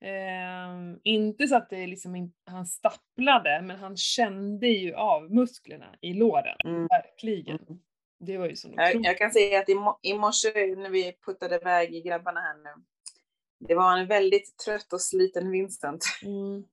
Eh, 0.00 0.98
inte 1.02 1.48
så 1.48 1.56
att 1.56 1.70
det 1.70 1.86
liksom 1.86 2.32
han 2.46 2.66
stapplade, 2.66 3.62
men 3.62 3.76
han 3.76 3.96
kände 3.96 4.68
ju 4.68 4.94
av 4.94 5.30
musklerna 5.30 5.96
i 6.00 6.12
låren. 6.12 6.56
Mm. 6.64 6.86
Verkligen. 6.86 7.58
Mm. 7.58 7.80
Det 8.18 8.38
var 8.38 8.46
ju 8.46 8.56
så 8.56 8.68
jag, 8.76 9.04
jag 9.04 9.18
kan 9.18 9.30
säga 9.30 9.60
att 9.60 9.68
i, 9.68 9.76
i 10.02 10.14
morse 10.14 10.76
när 10.76 10.90
vi 10.90 11.16
puttade 11.26 11.56
iväg 11.56 12.04
grabbarna 12.04 12.40
här 12.40 12.54
nu, 12.54 12.82
det 13.58 13.74
var 13.74 13.98
en 13.98 14.06
väldigt 14.06 14.58
trött 14.58 14.92
och 14.92 15.00
sliten 15.00 15.50
Vincent. 15.50 16.04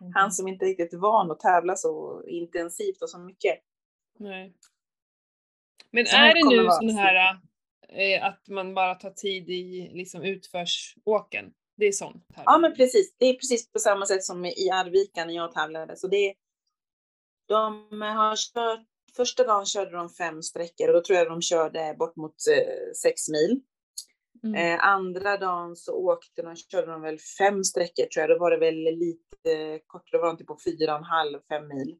Mm. 0.00 0.12
han 0.14 0.32
som 0.32 0.48
inte 0.48 0.64
riktigt 0.64 0.92
är 0.92 0.98
van 0.98 1.30
att 1.30 1.40
tävla 1.40 1.76
så 1.76 2.22
intensivt 2.26 3.02
och 3.02 3.10
så 3.10 3.18
mycket. 3.18 3.58
Nej. 4.18 4.54
Men 5.90 6.06
så 6.06 6.16
är 6.16 6.34
det 6.34 6.56
nu 6.56 6.68
sån 6.70 6.98
här 6.98 7.38
äh, 7.88 8.24
att 8.24 8.48
man 8.48 8.74
bara 8.74 8.94
tar 8.94 9.10
tid 9.10 9.50
i 9.50 9.90
liksom 9.92 10.22
utförsåken? 10.22 11.52
Det 11.76 11.86
är 11.86 11.92
sånt. 11.92 12.24
Här. 12.34 12.42
Ja, 12.46 12.58
men 12.58 12.74
precis. 12.74 13.16
Det 13.18 13.26
är 13.26 13.34
precis 13.34 13.72
på 13.72 13.78
samma 13.78 14.06
sätt 14.06 14.24
som 14.24 14.44
i 14.44 14.70
Arvika 14.72 15.24
när 15.24 15.34
jag 15.34 15.52
tävlade. 15.52 15.96
Så 15.96 16.08
det, 16.08 16.34
de 17.48 17.88
har 18.02 18.36
kört, 18.36 18.86
första 19.16 19.44
dagen 19.44 19.66
körde 19.66 19.90
de 19.90 20.08
fem 20.08 20.42
sträckor 20.42 20.88
och 20.88 20.94
då 20.94 21.02
tror 21.02 21.18
jag 21.18 21.28
de 21.28 21.42
körde 21.42 21.94
bort 21.98 22.16
mot 22.16 22.34
eh, 22.56 22.92
sex 23.02 23.28
mil. 23.28 23.60
Mm. 24.42 24.54
Eh, 24.54 24.84
andra 24.84 25.36
dagen 25.36 25.76
så 25.76 25.92
åkte 25.92 26.42
de, 26.42 26.56
körde 26.56 26.86
de 26.86 27.02
väl 27.02 27.18
fem 27.38 27.64
sträckor 27.64 28.04
tror 28.04 28.20
jag. 28.20 28.30
Då 28.30 28.38
var 28.38 28.50
det 28.50 28.58
väl 28.58 28.74
lite 28.74 29.80
kortare, 29.86 30.20
var 30.20 30.28
de 30.28 30.36
typ 30.36 30.46
på 30.46 30.58
fyra 30.64 30.92
och 30.92 30.98
en 30.98 31.04
halv, 31.04 31.38
fem 31.48 31.68
mil. 31.68 31.96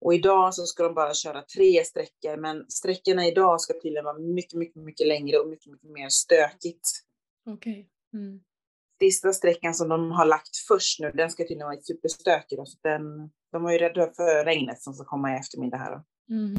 Och 0.00 0.14
idag 0.14 0.54
så 0.54 0.62
ska 0.62 0.82
de 0.82 0.94
bara 0.94 1.14
köra 1.14 1.42
tre 1.42 1.84
sträckor, 1.84 2.36
men 2.36 2.70
sträckorna 2.70 3.26
idag 3.26 3.60
ska 3.60 3.72
tydligen 3.72 4.04
vara 4.04 4.18
mycket, 4.18 4.58
mycket, 4.58 4.82
mycket 4.82 5.06
längre 5.06 5.38
och 5.38 5.48
mycket, 5.48 5.72
mycket 5.72 5.90
mer 5.90 6.08
stökigt. 6.08 6.88
Okej. 7.46 7.72
Okay. 7.72 8.20
Mm 8.22 8.40
sista 8.98 9.32
sträckan 9.32 9.74
som 9.74 9.88
de 9.88 10.10
har 10.10 10.26
lagt 10.26 10.56
först 10.68 11.00
nu, 11.00 11.10
den 11.14 11.30
ska 11.30 11.42
tydligen 11.42 11.66
vara 11.66 11.80
superstökig. 11.80 12.58
Då, 12.58 12.66
så 12.66 12.78
den, 12.82 13.30
de 13.52 13.62
var 13.62 13.72
ju 13.72 13.78
rädda 13.78 14.12
för 14.12 14.44
regnet 14.44 14.82
som 14.82 14.94
ska 14.94 15.04
komma 15.04 15.32
i 15.32 15.38
eftermiddag 15.38 15.76
här. 15.76 16.02
Mm. 16.30 16.54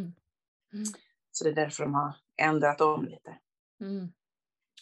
Mm. 0.73 0.85
Så 1.31 1.43
det 1.43 1.49
är 1.49 1.55
därför 1.55 1.83
de 1.83 1.93
har 1.93 2.15
ändrat 2.41 2.81
om 2.81 3.05
lite. 3.05 3.37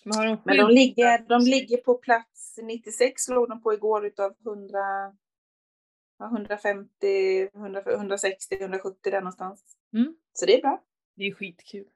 De 0.06 0.38
Men 0.44 0.58
de 0.58 0.72
ligger, 0.72 1.26
de 1.28 1.42
ligger 1.42 1.78
på 1.78 1.94
plats 1.94 2.60
96 2.64 3.30
låg 3.30 3.50
de 3.50 3.62
på 3.62 3.74
igår 3.74 4.06
utav 4.06 4.36
100, 4.46 4.80
150, 6.24 7.50
100, 7.56 7.82
160, 7.94 8.56
170 8.62 9.12
där 9.12 9.22
någonstans. 9.22 9.78
Mm. 9.94 10.16
Så 10.34 10.46
det 10.46 10.58
är 10.58 10.62
bra. 10.62 10.84
Det 11.16 11.24
är 11.24 11.34
skitkul. 11.34 11.88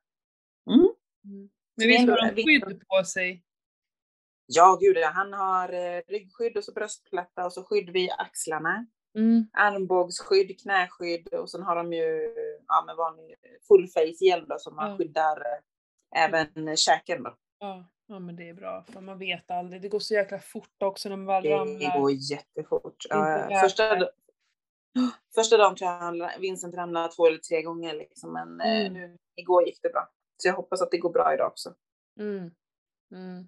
Mm. 0.70 0.80
Mm. 1.26 1.50
Men 1.76 1.88
visst 1.88 2.10
har 2.10 2.36
de 2.36 2.44
skydd 2.44 2.84
på 2.88 3.04
sig 3.04 3.44
Ja, 4.52 4.78
gud 4.82 4.98
Han 4.98 5.34
har 5.34 5.74
eh, 5.74 6.02
ryggskydd 6.08 6.58
och 6.58 6.64
så 6.64 6.72
bröstplatta 6.72 7.46
och 7.46 7.54
så 7.54 7.64
skydd 7.64 7.90
vid 7.90 8.10
axlarna. 8.18 8.86
Mm. 9.16 9.48
Armbågsskydd, 9.54 10.62
knäskydd 10.62 11.34
och 11.34 11.50
sen 11.52 11.64
har 11.64 11.76
de 11.76 11.94
ju 11.94 12.36
ja, 12.68 12.84
med 12.86 12.96
vanlig 12.96 13.36
full 13.68 13.88
face 13.88 14.26
hjälm 14.26 14.46
då, 14.48 14.56
som 14.60 14.76
man 14.76 14.98
skyddar 14.98 15.38
eh, 15.38 16.24
även 16.24 16.78
käken 16.78 17.24
då. 17.24 17.36
Ja. 17.60 17.90
Ja, 18.10 18.20
men 18.20 18.36
det 18.36 18.50
är 18.50 18.54
bra 18.54 18.84
för 18.84 19.02
man 19.02 19.20
vet 19.20 19.52
aldrig. 19.52 19.82
Det 19.82 19.90
går 19.90 20.00
så 20.00 20.14
jäkla 20.14 20.40
fort 20.40 20.84
också 20.84 21.10
när 21.10 21.18
man 21.18 21.26
väl 21.26 21.44
ramlar. 21.44 21.80
Det 21.80 22.00
går 22.00 22.12
jättefort. 22.12 23.06
Ja, 23.10 23.50
första, 23.64 24.10
första 25.36 25.58
dagen 25.58 25.76
tror 25.76 25.92
jag 25.92 26.40
Vincent 26.40 26.76
ramlade 26.76 27.12
två 27.12 27.28
eller 27.28 27.38
tre 27.38 27.62
gånger 27.62 27.94
liksom, 27.94 28.34
men 28.34 28.62
eh, 28.62 28.80
mm. 28.80 28.94
nu, 28.94 29.18
igår 29.36 29.68
gick 29.68 29.80
det 29.82 29.90
bra. 29.90 30.10
Så 30.38 30.48
jag 30.48 30.56
hoppas 30.56 30.82
att 30.82 30.92
det 30.92 30.98
går 30.98 31.10
bra 31.10 31.34
idag 31.34 31.48
också. 31.48 31.74
Mm. 32.20 32.52
Mm 33.12 33.48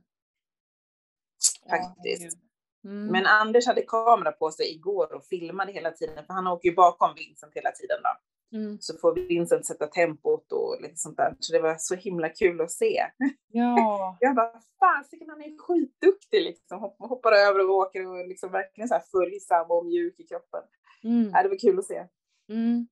faktiskt. 1.70 2.38
Mm. 2.84 3.08
Men 3.08 3.26
Anders 3.26 3.68
hade 3.68 3.82
kamera 3.82 4.32
på 4.32 4.52
sig 4.52 4.76
igår 4.76 5.14
och 5.14 5.26
filmade 5.26 5.72
hela 5.72 5.92
tiden, 5.92 6.26
för 6.26 6.34
han 6.34 6.48
åker 6.48 6.70
ju 6.70 6.76
bakom 6.76 7.16
Vincent 7.16 7.56
hela 7.56 7.72
tiden 7.72 7.98
då. 8.04 8.10
Mm. 8.54 8.78
Så 8.80 8.98
får 8.98 9.14
Vincent 9.14 9.66
sätta 9.66 9.88
tempot 9.88 10.52
och 10.52 10.82
lite 10.82 10.98
sånt 10.98 11.18
där. 11.18 11.36
Så 11.40 11.54
det 11.54 11.60
var 11.60 11.76
så 11.80 11.96
himla 11.96 12.30
kul 12.30 12.62
att 12.62 12.72
se. 12.72 13.06
Ja. 13.48 14.18
Jag 14.20 14.36
bara, 14.36 14.52
fasiken 14.80 15.30
han 15.30 15.42
är 15.42 15.58
skitduktig 15.58 16.42
liksom. 16.42 16.80
Hoppar 17.00 17.32
över 17.32 17.70
och 17.70 17.76
åker 17.76 18.08
och 18.08 18.28
liksom 18.28 18.52
verkligen 18.52 18.88
så 18.88 18.94
här 18.94 19.04
följsam 19.12 19.72
och 19.72 19.86
mjuk 19.86 20.20
i 20.20 20.24
kroppen. 20.24 20.62
Mm. 21.04 21.32
Ja, 21.34 21.44
det 21.44 21.50
var 21.50 21.60
kul 21.60 21.80
att 21.80 21.86
se. 21.86 22.08
Mm. 22.50 22.88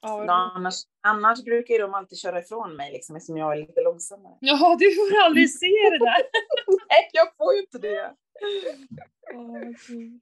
Ja, 0.00 0.24
Då 0.24 0.32
annars, 0.32 0.74
annars 1.02 1.44
brukar 1.44 1.74
ju 1.74 1.80
de 1.80 1.94
alltid 1.94 2.18
köra 2.18 2.38
ifrån 2.38 2.76
mig 2.76 2.92
liksom, 2.92 3.16
eftersom 3.16 3.36
jag 3.36 3.52
är 3.52 3.56
lite 3.56 3.80
långsammare. 3.82 4.36
ja, 4.40 4.76
du 4.78 4.94
får 4.94 5.24
aldrig 5.24 5.50
se 5.50 5.90
det 5.90 5.98
där. 5.98 6.22
Nej, 6.88 7.10
jag 7.12 7.36
får 7.36 7.54
ju 7.54 7.60
inte 7.60 7.78
det. 7.78 8.14
Vad 9.34 9.80
kul. 9.80 10.20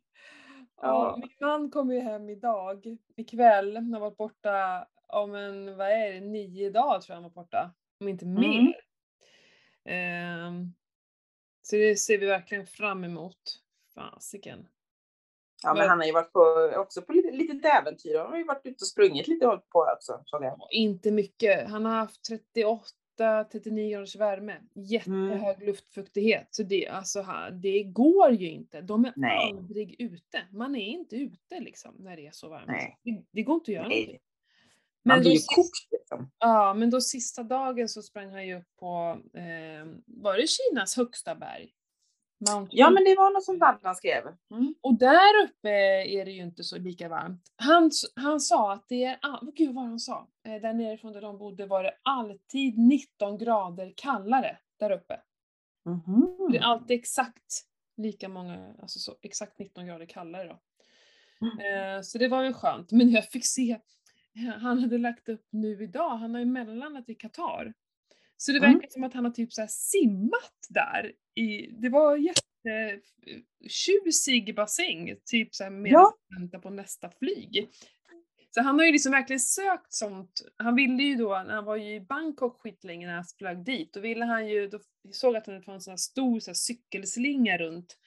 Ja, 0.82 0.86
Ja. 1.10 1.16
min 1.16 1.30
man 1.40 1.70
kom 1.70 1.92
ju 1.92 2.00
hem 2.00 2.30
idag, 2.30 2.96
ikväll. 3.16 3.76
Han 3.76 3.92
har 3.92 4.00
varit 4.00 4.16
borta 4.16 4.86
om 5.06 5.34
en, 5.34 5.76
vad 5.76 5.88
är 5.90 6.12
det, 6.12 6.20
nio 6.20 6.70
dagar 6.70 7.00
tror 7.00 7.14
jag 7.14 7.22
han 7.22 7.22
var 7.22 7.42
borta. 7.42 7.74
Om 8.00 8.08
inte 8.08 8.24
Mm. 8.24 8.40
mer. 8.40 8.74
Ehm, 9.84 10.72
så 11.62 11.76
det 11.76 11.96
ser 11.96 12.18
vi 12.18 12.26
verkligen 12.26 12.66
fram 12.66 13.04
emot. 13.04 13.62
Fasiken. 13.94 14.68
Ja, 15.62 15.68
men 15.68 15.78
Men- 15.78 15.88
han 15.88 15.98
har 15.98 16.06
ju 16.06 16.12
varit 16.12 16.32
på, 16.32 16.72
också 16.76 17.02
på 17.02 17.12
lite, 17.12 17.30
litet 17.30 17.64
äventyr. 17.80 18.18
Han 18.18 18.30
har 18.30 18.38
ju 18.38 18.44
varit 18.44 18.66
ute 18.66 18.82
och 18.82 18.88
sprungit 18.88 19.28
lite 19.28 19.44
och 19.46 19.50
hållit 19.52 19.68
på 19.68 19.86
också. 19.96 20.22
Ja, 20.26 20.68
Inte 20.70 21.10
mycket. 21.10 21.70
Han 21.70 21.84
har 21.84 21.92
haft 21.92 22.28
38-39 23.18 23.90
graders 23.90 24.16
värme. 24.16 24.56
Jättehög 24.74 25.62
luftfuktighet. 25.62 26.48
Så 26.50 26.62
det, 26.62 26.88
alltså, 26.88 27.26
det 27.52 27.82
går 27.82 28.30
ju 28.30 28.50
inte. 28.50 28.80
De 28.80 29.04
är 29.04 29.12
Nej. 29.16 29.52
aldrig 29.52 30.00
ute. 30.00 30.42
Man 30.50 30.76
är 30.76 30.86
inte 30.86 31.16
ute 31.16 31.60
liksom 31.60 31.94
när 31.98 32.16
det 32.16 32.26
är 32.26 32.32
så 32.32 32.48
varmt. 32.48 32.66
Det, 33.02 33.22
det 33.30 33.42
går 33.42 33.54
inte 33.54 33.70
att 33.70 33.74
göra 33.74 33.88
Nej. 33.88 33.98
någonting. 33.98 34.20
Man 35.02 35.16
Men 35.16 35.20
blir 35.20 35.32
ju 35.32 35.38
kokt 35.46 35.88
liksom. 35.90 36.30
Ja, 36.38 36.74
men 36.74 36.90
då 36.90 37.00
sista 37.00 37.42
dagen 37.42 37.88
så 37.88 38.02
sprang 38.02 38.30
han 38.30 38.46
ju 38.46 38.58
upp 38.58 38.76
på, 38.78 39.20
eh, 39.34 39.86
var 40.06 40.36
det 40.36 40.46
Kinas 40.48 40.96
högsta 40.96 41.34
berg? 41.34 41.72
Mount 42.50 42.76
Ja, 42.76 42.90
men 42.90 43.04
det 43.04 43.14
var 43.16 43.30
något 43.30 43.44
som 43.44 43.58
Daddan 43.58 43.94
skrev. 43.94 44.22
Mm. 44.50 44.74
Och 44.80 44.98
där 44.98 45.44
uppe 45.44 45.68
är 46.04 46.24
det 46.24 46.30
ju 46.30 46.42
inte 46.42 46.64
så 46.64 46.78
lika 46.78 47.08
varmt. 47.08 47.52
Han, 47.56 47.90
han 48.16 48.40
sa 48.40 48.72
att 48.72 48.88
det 48.88 49.04
är, 49.04 49.18
all- 49.22 49.52
gud 49.54 49.74
vad 49.74 49.84
han 49.84 50.00
sa, 50.00 50.28
eh, 50.46 50.60
där 50.62 50.72
nerifrån 50.72 51.12
där 51.12 51.20
de 51.20 51.38
bodde 51.38 51.66
var 51.66 51.82
det 51.82 51.94
alltid 52.02 52.78
19 52.78 53.38
grader 53.38 53.92
kallare 53.96 54.58
där 54.78 54.90
uppe. 54.90 55.20
Mhm. 55.84 56.48
Det 56.52 56.58
är 56.58 56.62
alltid 56.62 56.98
exakt 56.98 57.62
lika 57.96 58.28
många, 58.28 58.74
alltså 58.82 58.98
så, 58.98 59.14
exakt 59.22 59.58
19 59.58 59.86
grader 59.86 60.06
kallare 60.06 60.44
då. 60.48 60.58
Eh, 61.46 62.02
så 62.02 62.18
det 62.18 62.28
var 62.28 62.42
ju 62.42 62.52
skönt, 62.52 62.92
men 62.92 63.10
jag 63.10 63.24
fick 63.28 63.46
se, 63.46 63.78
han 64.60 64.78
hade 64.78 64.98
lagt 64.98 65.28
upp 65.28 65.46
nu 65.50 65.82
idag, 65.82 66.16
han 66.16 66.34
har 66.34 66.40
ju 66.40 66.46
mellanlandat 66.46 67.08
i 67.08 67.14
Qatar. 67.14 67.72
Så 68.36 68.52
det 68.52 68.58
Mm. 68.58 68.72
verkar 68.72 68.88
som 68.88 69.04
att 69.04 69.14
han 69.14 69.24
har 69.24 69.32
typ 69.32 69.52
så 69.52 69.60
här 69.60 69.68
simmat 69.68 70.52
där. 70.68 71.12
I, 71.40 71.66
det 71.70 71.88
var 71.88 72.16
jättetjusig 72.16 74.54
bassäng, 74.56 75.16
typ 75.24 75.54
så 75.54 75.64
här 75.64 75.70
medan 75.70 76.00
Ja. 76.00 76.14
han 76.30 76.40
väntar 76.42 76.58
på 76.58 76.70
nästa 76.70 77.10
flyg. 77.10 77.68
Så 78.50 78.62
han 78.62 78.78
har 78.78 78.86
ju 78.86 78.92
liksom 78.92 79.12
verkligen 79.12 79.40
sökt 79.40 79.92
sånt. 79.92 80.42
Han 80.56 80.74
ville 80.76 81.02
ju 81.02 81.14
då, 81.16 81.34
han 81.34 81.64
var 81.64 81.76
ju 81.76 81.94
i 81.94 82.00
Bangkok 82.00 82.60
skitlänge 82.60 83.06
när 83.06 83.14
han 83.14 83.24
flög 83.38 83.64
dit, 83.64 83.92
då 83.92 84.00
ville 84.00 84.24
han 84.24 84.48
ju, 84.48 84.68
då 84.68 84.80
såg 85.12 85.36
att 85.36 85.44
det 85.44 85.62
fanns 85.62 85.76
en 85.76 85.80
sån 85.80 85.92
här 85.92 85.96
stor 85.96 86.40
så 86.40 86.50
här, 86.50 86.54
cykelslinga 86.54 87.58
runt. 87.58 87.98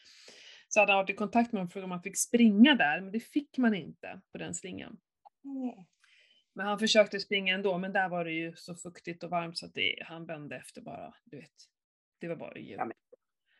Så 0.68 0.80
hade 0.80 0.92
han 0.92 0.98
varit 1.04 1.10
i 1.10 1.14
kontakt 1.14 1.52
med 1.54 1.60
dem 1.60 1.66
och 1.68 1.74
frågat 1.74 1.84
om 1.84 1.90
man 1.90 2.02
fick 2.02 2.18
springa 2.18 2.76
där, 2.76 3.02
men 3.02 3.12
det 3.12 3.20
fick 3.20 3.58
man 3.58 3.74
inte 3.76 4.22
på 4.32 4.38
den 4.38 4.54
slingan. 4.54 4.98
Men 6.56 6.66
han 6.68 6.80
försökte 6.80 7.20
springa 7.20 7.56
ändå, 7.56 7.78
men 7.78 7.94
där 7.94 8.10
var 8.10 8.26
det 8.26 8.32
ju 8.32 8.54
så 8.56 8.76
fuktigt 8.76 9.24
och 9.24 9.30
varmt 9.30 9.58
så 9.58 9.66
att 9.66 9.74
det, 9.74 9.96
han 10.06 10.26
bände 10.26 10.56
efter 10.58 10.82
bara, 10.82 11.14
du 11.26 11.38
vet. 11.38 11.52
Det 12.20 12.28
var 12.28 12.36
bara 12.36 12.58
gym. 12.60 12.76
Ja, 12.80 12.86
men- 12.86 12.94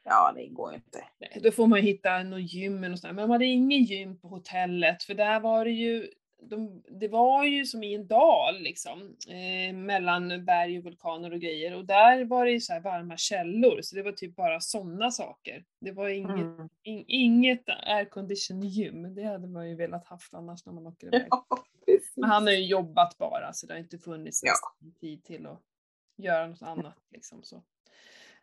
Ja, 0.10 0.32
det 0.36 0.48
går 0.48 0.74
inte. 0.74 1.04
Nej, 1.20 1.40
Då 1.44 1.52
får 1.52 1.68
man 1.68 1.80
ju 1.80 1.86
hitta 1.86 2.24
något 2.24 2.54
gym 2.54 2.84
eller 2.84 2.96
sånt. 2.96 3.16
Men 3.16 3.22
de 3.22 3.32
hade 3.32 3.46
ingen 3.46 3.84
gym 3.84 4.18
på 4.20 4.28
hotellet, 4.28 5.04
för 5.04 5.14
där 5.14 5.40
var 5.40 5.66
det 5.66 5.72
ju, 5.72 6.10
de, 6.42 6.84
det 7.00 7.08
var 7.08 7.46
ju 7.46 7.66
som 7.66 7.84
i 7.84 7.94
en 7.96 8.08
dal 8.08 8.60
liksom, 8.60 9.16
eh, 9.28 9.76
mellan 9.76 10.46
berg 10.46 10.78
och 10.78 10.84
vulkaner 10.84 11.34
och 11.34 11.40
grejer. 11.40 11.76
Och 11.76 11.86
där 11.86 12.26
var 12.26 12.46
det 12.46 12.52
ju 12.52 12.60
så 12.60 12.74
här 12.74 12.80
varma 12.80 13.18
källor, 13.18 13.82
så 13.82 13.96
det 13.96 14.04
var 14.04 14.12
typ 14.12 14.36
bara 14.36 14.60
sådana 14.60 15.12
saker. 15.12 15.64
Det 15.82 15.92
var 15.92 16.10
inget, 16.10 16.30
Mm. 16.40 16.70
in, 16.84 17.04
inget 17.08 17.64
aircondition 17.70 18.62
gym, 18.64 19.16
det 19.16 19.24
hade 19.24 19.48
man 19.48 19.70
ju 19.70 19.76
velat 19.76 20.06
haft 20.06 20.34
annars 20.34 20.66
när 20.66 20.74
man 20.74 20.88
åker 20.88 21.08
iväg. 21.08 21.28
Ja. 21.30 21.46
Men 22.16 22.30
han 22.30 22.44
har 22.44 22.54
ju 22.54 22.66
jobbat 22.66 23.18
bara, 23.18 23.54
så 23.54 23.68
det 23.68 23.74
har 23.74 23.80
inte 23.80 23.98
funnits 23.98 24.42
Ja. 24.44 24.54
tid 25.00 25.24
till 25.24 25.46
att 25.48 25.62
göra 26.18 26.48
något 26.48 26.62
annat. 26.62 26.96
Liksom, 27.12 27.44
så. 27.44 27.62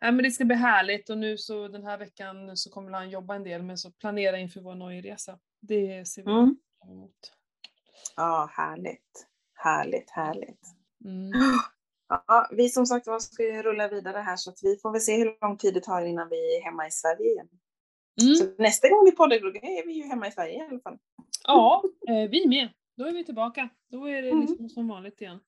Nej, 0.01 0.11
men 0.11 0.23
det 0.23 0.31
ska 0.31 0.45
bli 0.45 0.55
härligt 0.55 1.09
och 1.09 1.17
nu 1.17 1.37
så 1.37 1.67
den 1.67 1.83
här 1.83 1.97
veckan 1.97 2.57
så 2.57 2.69
kommer 2.71 2.91
han 2.91 3.09
jobba 3.09 3.35
en 3.35 3.43
del, 3.43 3.63
men 3.63 3.77
så 3.77 3.91
planera 3.91 4.37
inför 4.39 4.61
vår 4.61 4.75
Norgeresa. 4.75 5.39
Det 5.61 6.07
ser 6.07 6.23
vi 6.23 6.31
Mm. 6.31 6.57
fram 6.81 6.91
emot. 6.91 7.33
Ja, 8.15 8.49
härligt. 8.53 9.27
Härligt, 9.53 10.09
härligt. 10.09 10.61
Mm. 11.05 11.31
Ja, 12.09 12.47
vi 12.51 12.69
som 12.69 12.85
sagt 12.85 13.07
var 13.07 13.19
ska 13.19 13.43
ju 13.43 13.63
rulla 13.63 13.87
vidare 13.87 14.17
här 14.17 14.35
så 14.35 14.49
att 14.49 14.59
vi 14.63 14.77
får 14.77 14.91
väl 14.91 15.01
se 15.01 15.17
hur 15.17 15.37
lång 15.41 15.57
tid 15.57 15.73
det 15.73 15.81
tar 15.83 16.01
innan 16.05 16.29
vi 16.29 16.57
är 16.57 16.63
hemma 16.63 16.87
i 16.87 16.91
Sverige 16.91 17.31
igen. 17.31 17.49
Mm. 18.21 18.35
Så 18.35 18.45
nästa 18.57 18.89
gång 18.89 19.05
vi 19.05 19.11
poddar 19.11 19.39
då 19.39 19.47
är 19.47 19.85
vi 19.87 19.93
ju 19.93 20.03
hemma 20.03 20.27
i 20.27 20.31
Sverige 20.31 20.55
i 20.55 20.61
alla 20.61 20.79
fall. 20.79 20.97
Ja, 21.47 21.83
eh, 22.09 22.29
vi 22.29 22.47
med. 22.47 22.69
Då 22.97 23.05
är 23.05 23.11
vi 23.13 23.23
tillbaka. 23.23 23.69
Då 23.91 24.05
är 24.09 24.21
det 24.21 24.29
Mm. 24.29 24.41
liksom 24.41 24.69
som 24.69 24.87
vanligt 24.87 25.21
igen. 25.21 25.39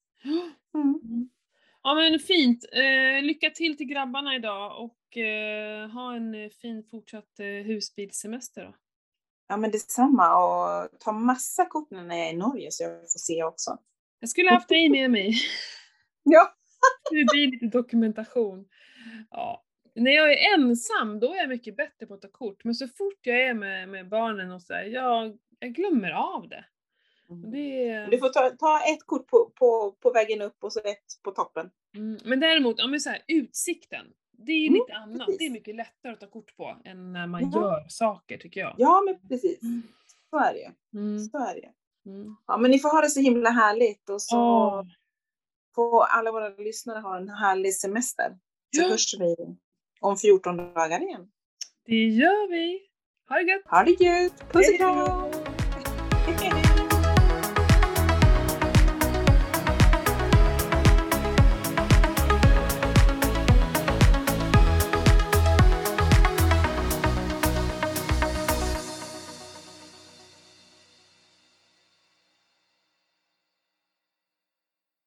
Mm. 0.73 1.29
Ja 1.83 1.95
men 1.95 2.19
fint. 2.19 2.65
Eh, 2.71 3.23
lycka 3.23 3.49
till 3.49 3.77
till 3.77 3.87
grabbarna 3.87 4.35
idag 4.35 4.83
och 4.83 5.17
eh, 5.17 5.89
ha 5.89 6.15
en 6.15 6.35
eh, 6.35 6.49
fin 6.49 6.83
fortsatt 6.91 7.39
eh, 7.39 7.45
husbilsemester 7.45 8.63
då. 8.63 8.75
Ja, 9.47 9.57
men 9.57 9.71
detsamma 9.71 10.37
och 10.37 10.99
ta 10.99 11.11
massa 11.11 11.65
kort 11.65 11.91
när 11.91 12.17
jag 12.17 12.27
är 12.27 12.33
i 12.33 12.37
Norge 12.37 12.71
så 12.71 12.83
jag 12.83 12.91
får 12.91 13.19
se 13.19 13.43
också. 13.43 13.77
Jag 14.19 14.29
skulle 14.29 14.49
haft 14.49 14.69
dig 14.69 14.89
med 14.89 15.11
mig. 15.11 15.35
Ja. 16.23 16.55
Det 17.11 17.25
blir 17.31 17.47
lite 17.51 17.65
dokumentation. 17.65 18.65
Ja. 19.29 19.63
När 19.95 20.11
jag 20.11 20.33
är 20.33 20.53
ensam, 20.55 21.19
då 21.19 21.33
är 21.33 21.37
jag 21.37 21.49
mycket 21.49 21.77
bättre 21.77 22.05
på 22.05 22.13
att 22.13 22.21
ta 22.21 22.27
kort. 22.31 22.63
Men 22.63 22.75
så 22.75 22.87
fort 22.87 23.19
jag 23.21 23.41
är 23.41 23.53
med, 23.53 23.89
med 23.89 24.09
barnen 24.09 24.51
och 24.51 24.61
så 24.61 24.73
här, 24.73 24.83
jag, 24.83 25.37
jag 25.59 25.73
glömmer 25.73 26.11
av 26.11 26.49
det. 26.49 26.65
Och 27.29 27.37
det. 27.37 28.07
Du 28.11 28.17
får 28.19 28.29
ta, 28.29 28.49
ta 28.49 28.79
ett 28.79 29.05
kort 29.05 29.27
på, 29.27 29.51
på, 29.55 29.91
på 29.99 30.11
vägen 30.11 30.41
upp 30.41 30.63
och 30.63 30.73
så 30.73 30.79
ett 30.79 31.05
på 31.23 31.31
toppen. 31.31 31.69
Mm, 31.95 32.19
men 32.25 32.39
däremot, 32.39 32.77
men 32.89 32.99
så 32.99 33.09
här, 33.09 33.21
utsikten. 33.27 34.05
Det 34.31 34.51
är 34.51 34.57
ju 34.59 34.67
Mm, 34.67 34.79
lite 34.79 34.93
annat. 34.93 35.19
precis. 35.25 35.37
Det 35.37 35.45
är 35.45 35.49
mycket 35.49 35.75
lättare 35.75 36.13
att 36.13 36.19
ta 36.19 36.27
kort 36.27 36.55
på 36.57 36.77
än 36.85 37.13
när 37.13 37.27
man 37.27 37.51
Ja. 37.53 37.61
gör 37.61 37.85
saker 37.89 38.37
tycker 38.37 38.59
jag. 38.61 38.75
Ja, 38.77 39.01
men 39.05 39.29
precis. 39.29 39.63
Mm. 39.63 39.81
Så 40.29 40.37
är 40.37 40.53
det 40.53 40.59
ju. 40.59 40.99
Mm. 41.01 41.19
Så 41.19 41.37
är 41.37 41.55
det. 41.55 41.69
Mm. 42.09 42.35
Ja, 42.47 42.57
men 42.57 42.71
ni 42.71 42.79
får 42.79 42.89
ha 42.89 43.01
det 43.01 43.09
så 43.09 43.19
himla 43.19 43.49
härligt 43.49 44.09
och 44.09 44.21
så 44.21 44.37
Åh, 44.37 44.83
får 45.75 46.03
alla 46.03 46.31
våra 46.31 46.49
lyssnare 46.49 46.99
ha 46.99 47.17
en 47.17 47.29
härlig 47.29 47.75
semester. 47.75 48.37
Så 48.75 48.81
Ja. 48.81 48.89
hörs 48.89 49.13
vi 49.19 49.35
om 49.99 50.17
14 50.17 50.57
dagar 50.57 51.01
igen. 51.01 51.27
det 51.85 51.95
gör 52.07 52.49
vi. 52.49 52.81
Ha 53.29 53.35
det 53.35 53.43
gött! 53.51 53.61
Ha 53.65 53.83
det 53.83 53.91
gött! 54.03 54.51
Puss 54.51 54.69
och 54.69 54.77
kram! 54.77 55.31